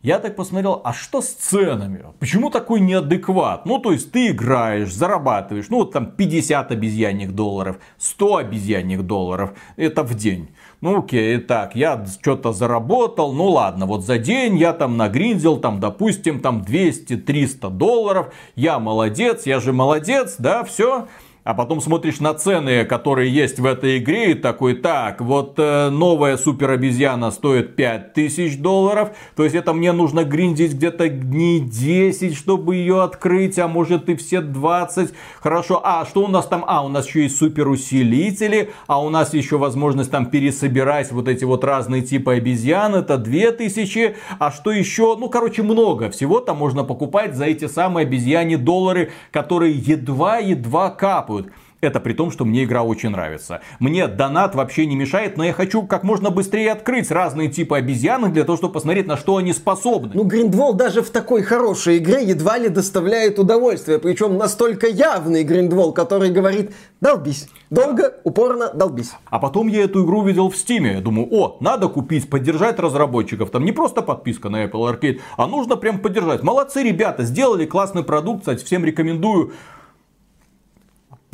Я 0.02 0.18
так 0.18 0.36
посмотрел, 0.36 0.80
а 0.84 0.92
что 0.92 1.20
с 1.20 1.28
ценами? 1.28 2.04
Почему 2.20 2.50
такой 2.50 2.80
неадекват? 2.80 3.66
Ну, 3.66 3.78
то 3.78 3.92
есть 3.92 4.12
ты 4.12 4.28
играешь, 4.28 4.92
зарабатываешь, 4.94 5.68
ну, 5.68 5.78
вот 5.78 5.92
там 5.92 6.06
50 6.12 6.70
обезьянных 6.70 7.34
долларов, 7.34 7.78
100 7.98 8.36
обезьянных 8.36 9.04
долларов, 9.04 9.52
это 9.76 10.04
в 10.04 10.14
день. 10.14 10.48
Ну 10.80 10.98
окей, 10.98 11.38
так, 11.38 11.74
я 11.74 12.06
что-то 12.20 12.52
заработал, 12.52 13.32
ну 13.32 13.46
ладно, 13.48 13.86
вот 13.86 14.04
за 14.04 14.18
день 14.18 14.58
я 14.58 14.72
там 14.72 14.96
нагриндил, 14.96 15.56
там, 15.56 15.80
допустим, 15.80 16.40
там 16.40 16.62
200-300 16.62 17.70
долларов, 17.70 18.32
я 18.54 18.78
молодец, 18.78 19.46
я 19.46 19.58
же 19.58 19.72
молодец, 19.72 20.36
да, 20.38 20.62
все, 20.64 21.08
а 21.46 21.54
потом 21.54 21.80
смотришь 21.80 22.18
на 22.18 22.34
цены, 22.34 22.84
которые 22.84 23.32
есть 23.32 23.60
в 23.60 23.66
этой 23.66 23.98
игре, 23.98 24.32
и 24.32 24.34
такой, 24.34 24.74
так, 24.74 25.20
вот 25.20 25.54
э, 25.58 25.90
новая 25.90 26.36
супер 26.38 26.70
обезьяна 26.70 27.30
стоит 27.30 27.76
5000 27.76 28.58
долларов, 28.58 29.10
то 29.36 29.44
есть 29.44 29.54
это 29.54 29.72
мне 29.72 29.92
нужно 29.92 30.24
гриндить 30.24 30.72
где-то 30.72 31.08
дней 31.08 31.60
10, 31.60 32.36
чтобы 32.36 32.74
ее 32.74 33.00
открыть, 33.00 33.60
а 33.60 33.68
может 33.68 34.08
и 34.08 34.16
все 34.16 34.40
20. 34.40 35.12
Хорошо, 35.40 35.80
а 35.84 36.04
что 36.04 36.24
у 36.24 36.26
нас 36.26 36.46
там? 36.46 36.64
А, 36.66 36.84
у 36.84 36.88
нас 36.88 37.06
еще 37.06 37.22
есть 37.22 37.38
супер 37.38 37.68
усилители, 37.68 38.72
а 38.88 39.00
у 39.00 39.08
нас 39.08 39.32
еще 39.32 39.56
возможность 39.56 40.10
там 40.10 40.26
пересобирать 40.26 41.12
вот 41.12 41.28
эти 41.28 41.44
вот 41.44 41.62
разные 41.62 42.02
типы 42.02 42.34
обезьян, 42.34 42.96
это 42.96 43.18
2000, 43.18 44.16
а 44.40 44.50
что 44.50 44.72
еще? 44.72 45.16
Ну, 45.16 45.28
короче, 45.28 45.62
много 45.62 46.10
всего 46.10 46.40
там 46.40 46.56
можно 46.56 46.82
покупать 46.82 47.36
за 47.36 47.44
эти 47.44 47.68
самые 47.68 48.04
обезьяне 48.04 48.58
доллары, 48.58 49.12
которые 49.30 49.74
едва-едва 49.74 50.90
капают 50.90 51.35
делают. 51.36 51.52
Это 51.82 52.00
при 52.00 52.14
том, 52.14 52.30
что 52.30 52.46
мне 52.46 52.64
игра 52.64 52.82
очень 52.82 53.10
нравится. 53.10 53.60
Мне 53.80 54.08
донат 54.08 54.54
вообще 54.54 54.86
не 54.86 54.96
мешает, 54.96 55.36
но 55.36 55.44
я 55.44 55.52
хочу 55.52 55.82
как 55.82 56.04
можно 56.04 56.30
быстрее 56.30 56.72
открыть 56.72 57.10
разные 57.10 57.48
типы 57.48 57.76
обезьянок 57.76 58.32
для 58.32 58.44
того, 58.44 58.56
чтобы 58.56 58.72
посмотреть, 58.72 59.06
на 59.06 59.18
что 59.18 59.36
они 59.36 59.52
способны. 59.52 60.12
Ну, 60.14 60.24
Гриндвол 60.24 60.72
даже 60.72 61.02
в 61.02 61.10
такой 61.10 61.42
хорошей 61.42 61.98
игре 61.98 62.24
едва 62.24 62.56
ли 62.56 62.70
доставляет 62.70 63.38
удовольствие. 63.38 63.98
Причем 63.98 64.38
настолько 64.38 64.86
явный 64.86 65.44
Гриндвол, 65.44 65.92
который 65.92 66.30
говорит 66.30 66.72
«долбись». 67.02 67.48
Долго, 67.68 68.14
упорно 68.24 68.72
долбись. 68.72 69.12
А 69.26 69.38
потом 69.38 69.68
я 69.68 69.84
эту 69.84 70.04
игру 70.04 70.22
видел 70.22 70.48
в 70.48 70.56
Стиме. 70.56 70.94
Я 70.94 71.00
думаю, 71.00 71.28
о, 71.30 71.58
надо 71.60 71.88
купить, 71.88 72.30
поддержать 72.30 72.78
разработчиков. 72.78 73.50
Там 73.50 73.64
не 73.64 73.72
просто 73.72 74.02
подписка 74.02 74.48
на 74.48 74.64
Apple 74.64 74.90
Arcade, 74.90 75.20
а 75.36 75.46
нужно 75.46 75.76
прям 75.76 75.98
поддержать. 75.98 76.42
Молодцы 76.42 76.82
ребята, 76.82 77.24
сделали 77.24 77.66
классный 77.66 78.02
продукт, 78.02 78.40
кстати, 78.40 78.64
всем 78.64 78.84
рекомендую 78.84 79.52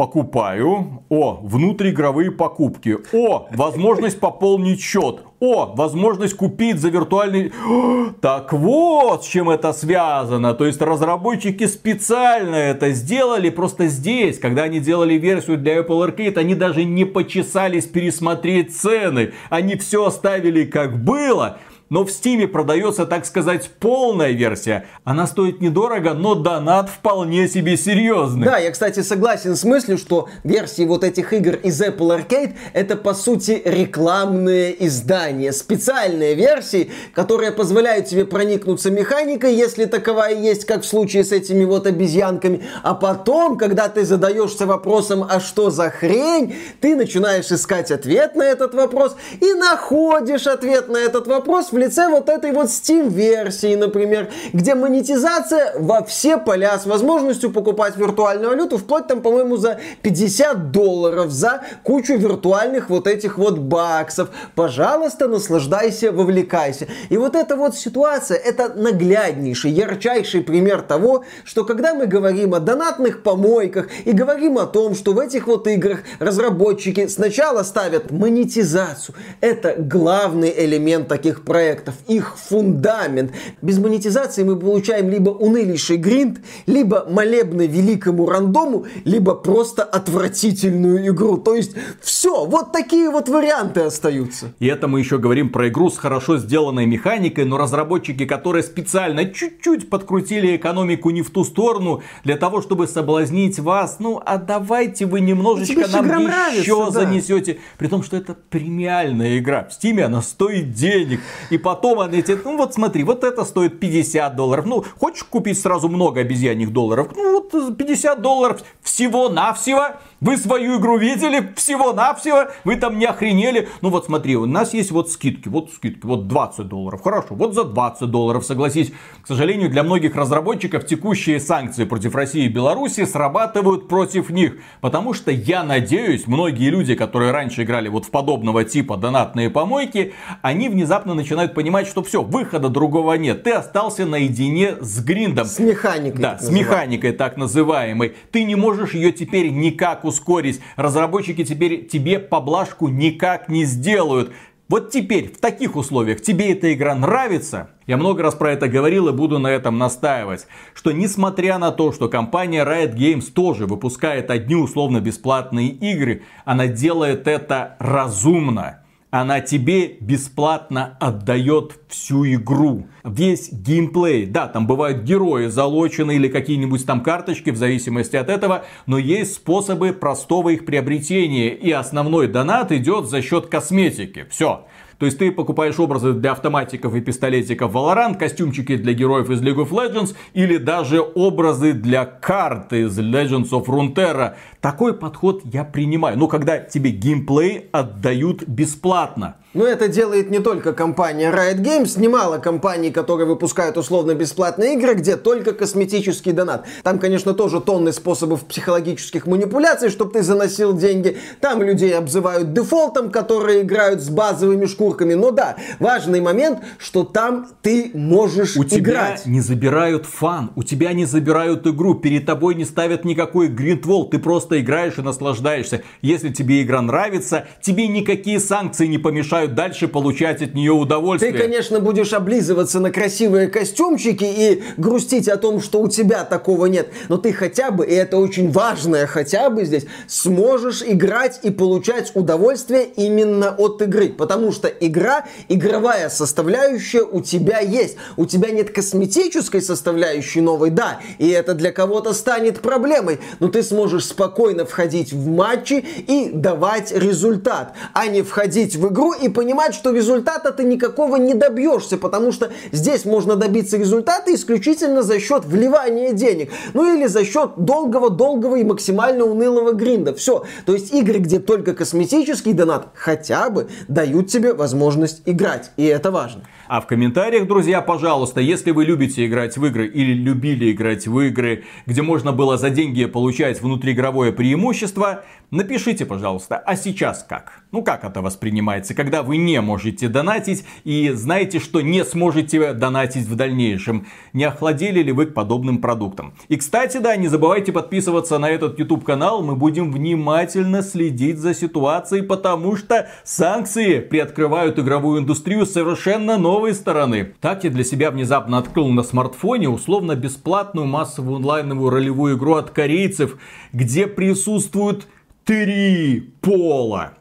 покупаю. 0.03 1.05
О, 1.11 1.39
внутриигровые 1.45 2.33
покупки. 2.33 2.99
О, 3.13 3.47
возможность 3.53 4.19
пополнить 4.19 4.81
счет. 4.81 5.21
О, 5.39 5.73
возможность 5.77 6.35
купить 6.35 6.81
за 6.81 6.89
виртуальный... 6.89 7.53
Так 8.21 8.53
вот, 8.53 9.25
с 9.25 9.29
чем 9.29 9.49
это 9.49 9.73
связано. 9.73 10.55
То 10.55 10.67
есть 10.67 10.81
разработчики 10.83 11.67
специально 11.67 12.57
это 12.57 12.91
сделали. 12.91 13.49
Просто 13.51 13.87
здесь, 13.87 14.41
когда 14.41 14.65
они 14.65 14.81
делали 14.81 15.15
версию 15.15 15.59
для 15.59 15.79
Apple 15.79 16.05
Arcade, 16.05 16.37
они 16.37 16.57
даже 16.57 16.85
не 16.85 17.05
почесались 17.05 17.87
пересмотреть 17.87 18.77
цены. 18.77 19.33
Они 19.51 19.77
все 19.77 20.07
оставили 20.07 20.65
как 20.65 21.05
было 21.05 21.59
но 21.93 22.07
в 22.07 22.11
Стиме 22.11 22.49
продается, 22.49 23.05
так 23.05 23.27
сказать, 23.27 23.69
полная 23.79 24.31
версия. 24.31 24.87
Она 25.05 25.27
стоит 25.27 25.61
недорого, 25.61 26.15
но 26.15 26.35
донат 26.35 26.89
вполне 26.89 27.47
себе 27.49 27.77
серьезный. 27.77 28.47
Да, 28.47 28.57
я, 28.57 28.71
кстати, 28.71 29.01
согласен 29.01 29.55
с 29.55 29.63
мыслью, 29.63 29.99
что 29.99 30.31
версии 30.43 30.87
вот 30.87 31.05
этих 31.05 31.35
игр 31.35 31.55
из 31.57 31.83
Apple 31.83 32.19
Arcade 32.19 32.55
это, 32.73 32.97
по 32.97 33.13
сути, 33.13 33.61
рекламные 33.67 34.87
издания. 34.87 35.53
Специальные 35.53 36.35
версии, 36.35 36.91
которые 37.13 37.53
позволяют 37.53 38.07
тебе 38.07 38.25
проникнуться 38.25 38.91
механикой, 38.91 39.55
если 39.55 39.85
таковая 39.85 40.35
есть, 40.35 40.65
как 40.65 40.85
в 40.85 40.87
случае 40.87 41.25
с 41.25 41.31
этими 41.31 41.67
вот 41.67 41.87
обезьянками. 41.87 42.63
А 42.83 42.95
потом, 42.95 43.59
когда 43.59 43.91
ты 43.91 44.07
задаешься 44.07 44.65
вопросом, 44.65 45.27
а 45.29 45.41
что 45.41 45.69
за 45.69 45.91
хрень, 45.91 46.55
ты 46.81 46.97
начинаешь 46.97 47.53
искать 47.53 47.91
ответ 47.91 48.35
на 48.35 48.45
этот 48.45 48.73
вопрос 48.73 49.15
и 49.43 49.53
находишь 49.53 50.47
ответ 50.47 50.89
на 50.89 50.97
этот 50.97 51.27
вопрос 51.27 51.71
в 51.71 51.82
лице 51.83 52.09
вот 52.09 52.29
этой 52.29 52.53
вот 52.53 52.67
Steam-версии, 52.67 53.75
например, 53.75 54.31
где 54.53 54.75
монетизация 54.75 55.75
во 55.79 56.03
все 56.05 56.39
поля 56.39 56.79
с 56.79 56.87
возможностью 56.87 57.53
покупать 57.53 57.97
виртуальную 57.97 58.51
валюту 58.51 58.79
вплоть 58.79 59.07
там, 59.07 59.21
по-моему, 59.21 59.57
за 59.57 59.81
50 60.03 60.71
долларов 60.71 61.31
за 61.31 61.63
кучу 61.83 62.17
виртуальных 62.17 62.91
вот 62.91 63.07
этих 63.07 63.39
вот 63.39 63.59
баксов. 63.59 64.31
Пожалуйста, 64.55 65.29
наслаждайся, 65.29 66.13
вовлекайся. 66.13 66.87
И 67.11 67.17
вот 67.17 67.35
эта 67.35 67.57
вот 67.57 67.77
ситуация, 67.77 68.39
это 68.39 68.73
нагляднейший, 68.75 69.71
ярчайший 69.71 70.43
пример 70.43 70.83
того, 70.83 71.25
что 71.45 71.65
когда 71.65 71.95
мы 71.95 72.07
говорим 72.07 72.55
о 72.55 72.61
донатных 72.61 73.23
помойках 73.23 73.89
и 74.05 74.13
говорим 74.13 74.59
о 74.59 74.67
том, 74.67 74.95
что 74.95 75.13
в 75.13 75.19
этих 75.19 75.47
вот 75.47 75.67
играх 75.67 76.01
разработчики 76.19 77.07
сначала 77.09 77.63
ставят 77.63 78.11
монетизацию, 78.11 79.15
это 79.41 79.75
главный 79.77 80.53
элемент 80.57 81.09
таких 81.09 81.45
проектов, 81.45 81.72
проектов, 81.73 81.95
их 82.09 82.37
фундамент. 82.37 83.33
Без 83.63 83.79
монетизации 83.79 84.45
мы 84.45 84.57
получаем 84.57 85.09
либо 85.09 85.31
унылейший 85.31 85.97
гринд, 85.97 86.41
либо 86.67 87.07
молебно 87.09 87.63
великому 87.63 88.27
рандому, 88.29 88.87
либо 89.05 89.35
просто 89.35 89.83
отвратительную 89.83 91.09
игру. 91.09 91.39
То 91.39 91.55
есть 91.55 91.73
все, 92.01 92.45
вот 92.45 92.73
такие 92.73 93.11
вот 93.11 93.29
варианты 93.29 93.81
остаются. 93.81 94.53
И 94.61 94.67
это 94.67 94.89
мы 94.89 95.01
еще 95.01 95.19
говорим 95.19 95.49
про 95.49 95.69
игру 95.69 95.91
с 95.91 95.99
хорошо 95.99 96.39
сделанной 96.39 96.87
механикой, 96.87 97.45
но 97.45 97.57
разработчики, 97.57 98.27
которые 98.27 98.63
специально 98.63 99.25
чуть-чуть 99.25 99.89
подкрутили 99.89 100.57
экономику 100.57 101.11
не 101.11 101.23
в 101.23 101.31
ту 101.31 101.45
сторону, 101.45 102.03
для 102.25 102.37
того, 102.37 102.61
чтобы 102.61 102.87
соблазнить 102.87 103.59
вас, 103.59 103.97
ну 103.99 104.21
а 104.25 104.37
давайте 104.37 105.07
вы 105.07 105.21
немножечко 105.21 105.89
нам 105.89 106.07
еще 106.07 106.19
нравится, 106.19 106.91
занесете. 106.91 107.55
Да. 107.55 107.61
При 107.79 107.89
том, 107.89 108.03
что 108.03 108.17
это 108.17 108.37
премиальная 108.51 109.39
игра. 109.39 109.65
В 109.65 109.73
Стиме 109.73 110.05
она 110.05 110.23
стоит 110.23 110.73
денег. 110.73 111.21
И 111.51 111.59
потом 111.63 112.01
они 112.01 112.19
эти, 112.19 112.39
ну 112.45 112.57
вот 112.57 112.75
смотри, 112.75 113.05
вот 113.05 113.25
это 113.25 113.45
стоит 113.45 113.81
50 113.81 114.37
долларов. 114.37 114.67
Ну, 114.67 114.85
хочешь 114.99 115.25
купить 115.25 115.61
сразу 115.61 115.89
много 115.89 116.21
обезьянных 116.21 116.73
долларов? 116.73 117.09
Ну 117.15 117.43
вот 117.51 117.77
50 117.77 118.21
долларов 118.21 118.63
всего-навсего. 118.83 119.97
Вы 120.23 120.37
свою 120.37 120.79
игру 120.79 120.99
видели? 120.99 121.53
Всего-навсего. 121.57 122.45
Вы 122.63 122.77
там 122.77 122.97
не 122.97 123.07
охренели. 123.07 123.69
Ну 123.81 123.91
вот 123.91 124.07
смотри, 124.07 124.37
у 124.37 124.47
нас 124.47 124.73
есть 124.73 124.93
вот 124.93 125.11
скидки. 125.11 125.49
Вот 125.49 125.73
скидки. 125.73 126.07
Вот 126.07 126.29
20 126.29 126.69
долларов. 126.69 127.03
Хорошо. 127.03 127.35
Вот 127.35 127.55
за 127.55 127.65
20 127.65 128.09
долларов, 128.09 128.47
согласись. 128.47 128.93
К 129.25 129.27
сожалению, 129.27 129.69
для 129.69 129.83
многих 129.83 130.15
разработчиков 130.15 130.87
текущие 130.87 131.41
санкции 131.41 131.85
против 131.87 132.15
России 132.15 132.45
и 132.45 132.49
Беларуси 132.49 133.05
срабатывают 133.05 133.89
против 133.89 134.31
них. 134.31 134.59
Потому 134.81 135.13
что 135.13 135.33
я 135.33 135.65
надеюсь, 135.65 136.29
многие 136.29 136.71
люди, 136.71 136.95
которые 136.95 137.33
раньше 137.33 137.65
играли 137.65 137.89
вот 137.89 138.05
в 138.05 138.11
подобного 138.11 138.63
типа 138.63 138.97
донатные 138.97 139.51
помойки, 139.51 140.15
они 140.41 140.69
внезапно 140.69 141.15
начинают 141.15 141.53
понимать, 141.53 141.89
что 141.89 142.05
все, 142.05 142.23
выхода 142.23 142.69
другого 142.69 143.15
нет. 143.15 143.43
Ты 143.43 143.51
остался 143.51 144.07
наедине 144.07 144.77
с 144.81 145.03
гриндом. 145.03 145.47
С 145.47 145.59
механикой. 145.59 146.21
Да, 146.21 146.39
с 146.39 146.49
механикой 146.49 147.11
так 147.11 147.37
называемой. 147.37 148.15
Ты 148.31 148.45
не 148.45 148.55
можешь 148.55 148.95
ее 148.95 149.11
теперь 149.11 149.51
никак 149.51 150.05
ускорить. 150.13 150.61
Разработчики 150.77 151.45
теперь 151.45 151.87
тебе 151.87 152.19
поблажку 152.19 152.89
никак 152.89 153.49
не 153.49 153.65
сделают. 153.65 154.33
Вот 154.69 154.91
теперь, 154.91 155.33
в 155.33 155.39
таких 155.39 155.77
условиях, 155.77 156.23
тебе 156.23 156.53
эта 156.53 156.73
игра 156.73 156.95
нравится? 156.95 157.71
Я 157.87 157.97
много 157.97 158.23
раз 158.23 158.35
про 158.35 158.53
это 158.53 158.69
говорил 158.69 159.09
и 159.09 159.13
буду 159.13 159.39
на 159.39 159.49
этом 159.49 159.79
настаивать. 159.79 160.47
Что 160.75 160.93
несмотря 160.93 161.59
на 161.59 161.73
то, 161.73 161.93
что 161.93 162.09
компания 162.09 162.65
Riot 162.65 162.95
Games 162.95 163.31
тоже 163.33 163.67
выпускает 163.67 164.31
одни 164.31 164.55
условно 164.55 165.01
бесплатные 165.01 165.69
игры, 165.69 166.23
она 166.45 166.69
делает 166.69 167.27
это 167.27 167.77
разумно 167.81 168.82
она 169.13 169.43
тебе 169.43 169.99
бесплатно 170.01 170.97
отдает 170.99 171.79
всю 171.89 172.25
игру. 172.33 172.87
Весь 173.05 173.53
геймплей. 173.53 174.25
Да, 174.25 174.49
там 174.49 174.67
бывают 174.67 175.03
герои 175.03 175.49
залочены 175.49 176.17
или 176.17 176.29
какие-нибудь 176.29 176.87
там 176.87 177.03
карточки 177.03 177.51
в 177.51 177.57
зависимости 177.59 178.17
от 178.17 178.31
этого, 178.31 178.65
но 178.87 178.97
есть 178.97 179.35
способы 179.35 179.93
простого 179.93 180.49
их 180.49 180.65
приобретения. 180.65 181.51
И 181.51 181.71
основной 181.71 182.27
донат 182.27 182.73
идет 182.73 183.07
за 183.07 183.21
счет 183.21 183.49
косметики. 183.49 184.27
Все. 184.31 184.65
То 185.03 185.07
есть 185.07 185.19
ты 185.19 185.33
покупаешь 185.33 185.81
образы 185.81 186.13
для 186.13 186.31
автоматиков 186.31 186.95
и 186.95 187.01
пистолетиков 187.01 187.73
Valorant, 187.73 188.17
костюмчики 188.17 188.77
для 188.77 188.93
героев 188.93 189.31
из 189.31 189.43
League 189.43 189.57
of 189.57 189.71
Legends 189.71 190.15
или 190.33 190.59
даже 190.59 191.01
образы 191.01 191.73
для 191.73 192.05
карт 192.05 192.73
из 192.73 192.97
Legends 193.01 193.51
of 193.51 193.65
Runeterra. 193.67 194.37
Такой 194.61 194.95
подход 194.95 195.43
я 195.45 195.65
принимаю. 195.65 196.17
Но 196.17 196.29
когда 196.29 196.59
тебе 196.59 196.93
геймплей 196.93 197.69
отдают 197.73 198.45
бесплатно. 198.47 199.39
Но 199.55 199.67
это 199.67 199.89
делает 199.89 200.31
не 200.31 200.39
только 200.39 200.73
компания 200.73 201.31
Riot 201.31 201.59
Games, 201.59 202.01
немало 202.01 202.39
компаний, 202.39 202.91
которые 202.91 203.27
выпускают 203.27 203.77
условно-бесплатные 203.77 204.75
игры, 204.75 204.95
где 204.95 205.17
только 205.17 205.53
косметический 205.53 206.33
донат. 206.33 206.65
Там, 206.83 206.99
конечно, 206.99 207.35
тоже 207.35 207.61
тонны 207.61 207.93
способов 207.93 208.45
психологических 208.47 209.27
манипуляций, 209.27 209.91
чтобы 209.91 210.13
ты 210.13 210.23
заносил 210.23 210.75
деньги. 210.75 211.19
Там 211.41 211.63
людей 211.63 211.95
обзывают 211.97 212.55
дефолтом, 212.55 213.11
которые 213.11 213.63
играют 213.63 214.01
с 214.01 214.09
базовыми 214.09 214.65
шкурками. 214.65 215.13
Но 215.13 215.33
да, 215.33 215.57
важный 215.79 216.23
момент, 216.23 216.61
что 216.79 217.05
там 217.05 217.49
ты 217.61 217.91
можешь 217.93 218.57
у 218.57 218.63
играть. 218.63 219.23
тебя 219.23 219.33
не 219.33 219.41
забирают 219.41 220.07
фан, 220.07 220.51
у 220.57 220.63
тебя 220.63 220.95
не 220.95 221.05
забирают 221.05 221.67
игру, 221.67 221.95
перед 221.95 222.25
тобой 222.25 222.55
не 222.55 222.65
ставят 222.65 223.05
никакой 223.05 223.49
гринтвол, 223.49 224.09
ты 224.09 224.19
просто 224.19 224.61
играешь 224.61 224.97
и 224.97 225.03
наслаждаешься. 225.03 225.83
Если 226.01 226.31
тебе 226.31 226.63
игра 226.63 226.81
нравится, 226.81 227.47
тебе 227.61 227.87
никакие 227.87 228.41
санкции 228.41 228.87
не 228.87 228.99
помешают 228.99 229.42
продолжают 229.43 229.55
дальше 229.55 229.89
получать 229.89 230.43
от 230.43 230.55
нее 230.55 230.73
удовольствие. 230.73 231.33
Ты, 231.33 231.39
конечно, 231.39 231.81
будешь 231.81 232.13
облизываться 232.13 232.81
на 232.81 232.91
красивые 232.91 233.49
костюмчики 233.49 234.25
и 234.25 234.63
грустить 234.77 235.29
о 235.29 235.37
том, 235.37 235.61
что 235.61 235.81
у 235.81 235.89
тебя 235.89 236.25
такого 236.25 236.67
нет. 236.67 236.89
Но 237.09 237.17
ты 237.17 237.33
хотя 237.33 237.71
бы, 237.71 237.87
и 237.87 237.95
это 237.95 238.19
очень 238.19 238.51
важное 238.51 239.07
хотя 239.07 239.51
бы 239.51 239.65
здесь, 239.65 239.87
сможешь 240.07 240.83
играть 240.83 241.41
и 241.43 241.51
получать 241.51 242.13
удовольствие 242.15 242.87
именно 242.97 243.55
от 243.57 243.83
игры. 243.83 244.09
Потому 244.11 244.53
что 244.53 244.69
игра, 244.69 245.27
игровая 245.49 246.09
составляющая 246.09 247.03
у 247.03 247.21
тебя 247.21 247.61
есть. 247.61 247.97
У 248.17 248.27
тебя 248.27 248.51
нет 248.51 248.71
косметической 248.71 249.63
составляющей 249.63 250.41
новой, 250.41 250.71
да, 250.71 251.01
и 251.19 251.29
это 251.29 251.55
для 251.55 251.73
кого-то 251.73 252.13
станет 252.13 252.61
проблемой. 252.61 253.19
Но 253.41 253.49
ты 253.49 253.63
сможешь 253.63 254.07
спокойно 254.07 254.65
входить 254.65 255.13
в 255.13 255.27
матчи 255.29 255.85
и 256.07 256.31
давать 256.33 256.93
результат, 256.93 257.75
а 257.93 258.07
не 258.07 258.23
входить 258.23 258.77
в 258.77 258.89
игру 258.89 259.13
и 259.13 259.29
понимать, 259.33 259.75
что 259.75 259.93
результата 259.93 260.53
ты 260.53 260.65
никакого 260.65 261.17
не 261.17 261.35
добьешься, 261.35 261.97
потому 261.97 262.33
что 262.33 262.51
здесь 262.71 263.05
можно 263.05 263.37
добиться 263.37 263.77
результата 263.77 264.33
исключительно 264.35 265.03
за 265.03 265.19
счет 265.19 265.45
вливания 265.45 266.13
денег. 266.13 266.51
Ну 266.75 266.95
или 266.95 267.07
за 267.07 267.25
счет 267.25 267.53
долгого-долгого 267.57 268.57
и 268.57 268.65
максимально 268.65 269.25
унылого 269.25 269.73
гринда. 269.73 270.15
Все. 270.15 270.45
То 270.67 270.75
есть 270.75 270.93
игры, 270.93 271.19
где 271.19 271.39
только 271.39 271.75
косметический 271.75 272.53
донат, 272.53 272.89
хотя 272.95 273.51
бы 273.51 273.69
дают 273.89 274.29
тебе 274.29 274.55
возможность 274.55 275.23
играть. 275.27 275.71
И 275.77 275.85
это 275.85 276.11
важно. 276.11 276.43
А 276.69 276.81
в 276.81 276.87
комментариях, 276.87 277.47
друзья, 277.47 277.81
пожалуйста, 277.81 278.41
если 278.41 278.71
вы 278.71 278.85
любите 278.85 279.27
играть 279.27 279.57
в 279.57 279.67
игры 279.67 279.87
или 279.87 280.13
любили 280.15 280.73
играть 280.73 281.07
в 281.07 281.21
игры, 281.21 281.65
где 281.87 282.03
можно 282.03 282.33
было 282.33 282.57
за 282.57 282.71
деньги 282.71 283.05
получать 283.05 283.61
внутриигровое 283.61 284.33
преимущество, 284.33 285.25
напишите, 285.51 286.07
пожалуйста, 286.07 286.57
а 286.57 286.77
сейчас 286.77 287.25
как? 287.29 287.63
Ну 287.73 287.83
как 287.83 288.05
это 288.05 288.23
воспринимается, 288.23 288.95
когда 288.95 289.22
вы 289.23 289.37
не 289.37 289.61
можете 289.61 290.09
донатить 290.09 290.65
и 290.85 291.11
знаете, 291.11 291.59
что 291.59 291.81
не 291.81 292.05
сможете 292.05 292.73
донатить 292.73 293.27
в 293.27 293.35
дальнейшем. 293.35 294.07
Не 294.33 294.45
охладели 294.45 295.03
ли 295.03 295.13
вы 295.13 295.27
к 295.27 295.35
подобным 295.35 295.79
продуктам? 295.79 296.35
И, 296.49 296.57
кстати, 296.57 296.99
да, 296.99 297.17
не 297.17 297.29
забывайте 297.29 297.73
подписываться 297.73 298.39
на 298.39 298.51
этот 298.51 298.79
YouTube 298.79 299.05
канал. 299.05 299.43
Мы 299.43 299.57
будем 299.57 299.93
внимательно 299.93 300.83
следить 300.83 301.39
за 301.39 301.55
ситуацией, 301.55 302.23
потому 302.23 302.77
что 302.77 303.09
санкции 303.25 304.01
приоткрывают 304.01 304.79
игровую 304.79 305.21
индустрию 305.21 305.67
с 305.67 305.73
совершенно 305.73 306.39
новой 306.39 306.75
стороны. 306.75 307.35
Так 307.41 307.65
я 307.65 307.71
для 307.71 307.85
себя 307.85 308.11
внезапно 308.11 308.59
открыл 308.59 308.89
на 308.89 309.03
смартфоне 309.03 309.69
условно 309.69 310.15
бесплатную 310.15 310.87
массовую 310.87 311.37
онлайновую 311.37 311.91
ролевую 311.91 312.37
игру 312.37 312.55
от 312.55 312.71
корейцев, 312.71 313.37
где 313.73 314.07
присутствуют 314.07 315.07
три 315.45 316.21
пола. 316.41 317.15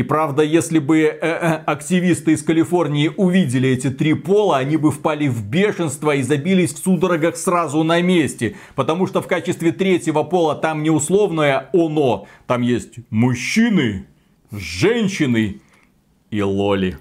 И 0.00 0.02
правда, 0.02 0.42
если 0.42 0.78
бы 0.78 1.00
э 1.00 1.18
-э, 1.20 1.64
активисты 1.66 2.32
из 2.32 2.42
Калифорнии 2.42 3.10
увидели 3.14 3.68
эти 3.68 3.90
три 3.90 4.14
пола, 4.14 4.56
они 4.56 4.78
бы 4.78 4.90
впали 4.90 5.28
в 5.28 5.44
бешенство 5.44 6.14
и 6.14 6.22
забились 6.22 6.72
в 6.72 6.78
судорогах 6.78 7.36
сразу 7.36 7.84
на 7.84 8.00
месте. 8.00 8.56
Потому 8.74 9.06
что 9.06 9.20
в 9.20 9.26
качестве 9.26 9.72
третьего 9.72 10.22
пола 10.22 10.54
там 10.54 10.82
не 10.82 10.88
условное 10.88 11.68
оно. 11.74 12.26
Там 12.46 12.62
есть 12.62 12.94
мужчины, 13.10 14.06
женщины 14.50 15.60
и 16.30 16.42
лоли. 16.42 16.96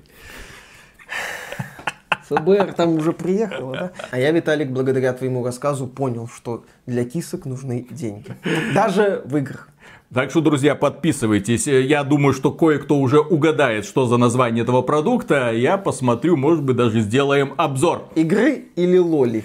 ФБР 2.28 2.74
там 2.74 2.96
уже 2.98 3.14
приехало, 3.14 3.74
да? 3.74 3.92
А 4.12 4.20
я, 4.20 4.32
Виталик, 4.32 4.72
благодаря 4.72 5.14
твоему 5.14 5.46
рассказу 5.46 5.88
понял, 5.88 6.28
что 6.28 6.66
для 6.86 7.06
кисок 7.06 7.46
нужны 7.46 7.88
деньги. 7.90 8.36
Даже 8.76 9.22
в 9.24 9.38
играх. 9.38 9.70
Так 10.12 10.32
что, 10.32 10.42
друзья, 10.42 10.74
подписывайтесь. 10.74 11.68
Я 11.68 12.04
думаю, 12.04 12.34
что 12.34 12.52
кое-кто 12.52 12.98
уже 12.98 13.20
угадает, 13.20 13.86
что 13.86 14.08
за 14.08 14.18
название 14.18 14.64
этого 14.64 14.82
продукта. 14.82 15.52
Я 15.54 15.78
посмотрю, 15.78 16.36
может 16.36 16.64
быть, 16.64 16.76
даже 16.76 17.02
сделаем 17.02 17.54
обзор. 17.58 18.10
Игры 18.16 18.64
или 18.76 18.98
лоли? 18.98 19.44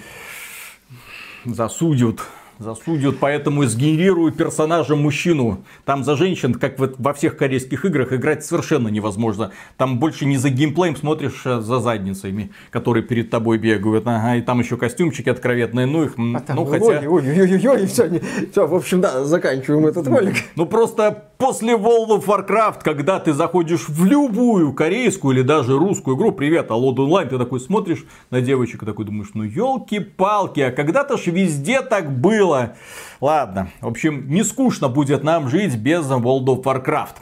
Засудят 1.45 2.21
засудят, 2.59 3.17
поэтому 3.19 3.63
сгенерирую 3.65 4.31
персонажа 4.31 4.95
мужчину. 4.95 5.63
Там 5.85 6.03
за 6.03 6.15
женщин, 6.15 6.53
как 6.53 6.75
во 6.77 7.13
всех 7.13 7.37
корейских 7.37 7.85
играх, 7.85 8.13
играть 8.13 8.45
совершенно 8.45 8.87
невозможно. 8.87 9.51
Там 9.77 9.99
больше 9.99 10.25
не 10.25 10.37
за 10.37 10.49
геймплеем 10.49 10.95
смотришь, 10.95 11.45
а 11.45 11.61
за 11.61 11.79
задницами, 11.79 12.51
которые 12.71 13.03
перед 13.03 13.29
тобой 13.29 13.57
бегают. 13.57 14.07
Ага, 14.07 14.35
и 14.35 14.41
там 14.41 14.59
еще 14.59 14.77
костюмчики 14.77 15.29
откровенные, 15.29 15.85
ну 15.85 16.03
их, 16.03 16.13
а 16.17 16.39
там, 16.39 16.55
ну 16.55 16.65
хотя... 16.65 16.85
Ой, 16.85 17.07
ой, 17.07 17.41
ой, 17.41 17.67
ой, 17.67 17.85
все, 17.87 18.07
не... 18.07 18.21
все, 18.51 18.67
в 18.67 18.75
общем, 18.75 19.01
да, 19.01 19.23
заканчиваем 19.23 19.85
этот 19.87 20.07
ролик. 20.07 20.35
Ну 20.55 20.65
просто 20.65 21.25
после 21.37 21.73
World 21.73 22.09
of 22.09 22.25
Warcraft, 22.25 22.79
когда 22.83 23.19
ты 23.19 23.33
заходишь 23.33 23.87
в 23.87 24.05
любую 24.05 24.73
корейскую 24.73 25.35
или 25.35 25.43
даже 25.43 25.77
русскую 25.77 26.17
игру, 26.17 26.31
привет, 26.31 26.71
а 26.71 26.75
Лод 26.75 26.99
онлайн, 26.99 27.29
ты 27.29 27.37
такой 27.37 27.59
смотришь 27.59 28.05
на 28.29 28.41
девочек 28.41 28.83
и 28.83 28.85
такой 28.85 29.05
думаешь, 29.05 29.29
ну 29.33 29.43
елки-палки, 29.43 30.59
а 30.59 30.71
когда-то 30.71 31.17
ж 31.17 31.27
везде 31.27 31.81
так 31.81 32.11
было. 32.11 32.75
Ладно, 33.21 33.69
в 33.81 33.87
общем, 33.87 34.27
не 34.29 34.43
скучно 34.43 34.89
будет 34.89 35.23
нам 35.23 35.49
жить 35.49 35.75
без 35.77 36.05
World 36.05 36.45
of 36.45 36.63
Warcraft. 36.63 37.15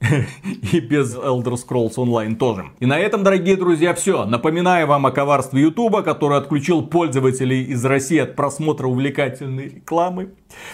И 0.72 0.80
без 0.80 1.14
Elder 1.14 1.56
Scrolls 1.56 1.96
Online 1.96 2.34
тоже. 2.34 2.66
И 2.80 2.86
на 2.86 2.98
этом, 2.98 3.22
дорогие 3.22 3.56
друзья, 3.56 3.92
все. 3.94 4.24
Напоминаю 4.24 4.86
вам 4.86 5.04
о 5.06 5.10
коварстве 5.10 5.62
Ютуба, 5.62 6.02
который 6.02 6.38
отключил 6.38 6.82
пользователей 6.82 7.64
из 7.64 7.84
России 7.84 8.18
от 8.18 8.34
просмотра 8.34 8.86
увлекательной 8.86 9.68
рекламы. 9.68 10.30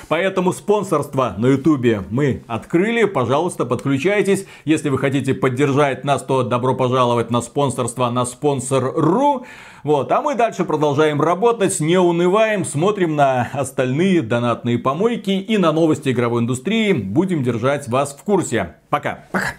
Поэтому 0.08 0.52
спонсорство 0.52 1.34
на 1.38 1.46
Ютубе 1.46 2.02
мы 2.10 2.42
открыли. 2.46 3.04
Пожалуйста, 3.04 3.64
подключайтесь. 3.64 4.46
Если 4.64 4.88
вы 4.88 4.98
хотите 4.98 5.34
поддержать 5.34 6.04
нас, 6.04 6.22
то 6.22 6.42
добро 6.42 6.74
пожаловать 6.74 7.30
на 7.30 7.40
спонсорство 7.40 8.10
на 8.10 8.24
спонсор.ру. 8.24 9.46
Вот, 9.82 10.10
а 10.10 10.20
мы 10.20 10.34
дальше 10.34 10.64
продолжаем 10.64 11.22
работать, 11.22 11.78
не 11.78 11.96
унываем, 11.96 12.64
смотрим 12.64 13.14
на 13.14 13.48
остальные 13.52 14.22
донатные 14.22 14.78
помойки 14.78 15.30
и 15.30 15.58
на 15.58 15.72
новости 15.72 16.10
игровой 16.10 16.42
индустрии. 16.42 16.92
Будем 16.92 17.44
держать 17.44 17.86
вас 17.86 18.14
в 18.14 18.22
курсе. 18.24 18.74
Пока. 18.90 19.24
Пока. 19.30 19.54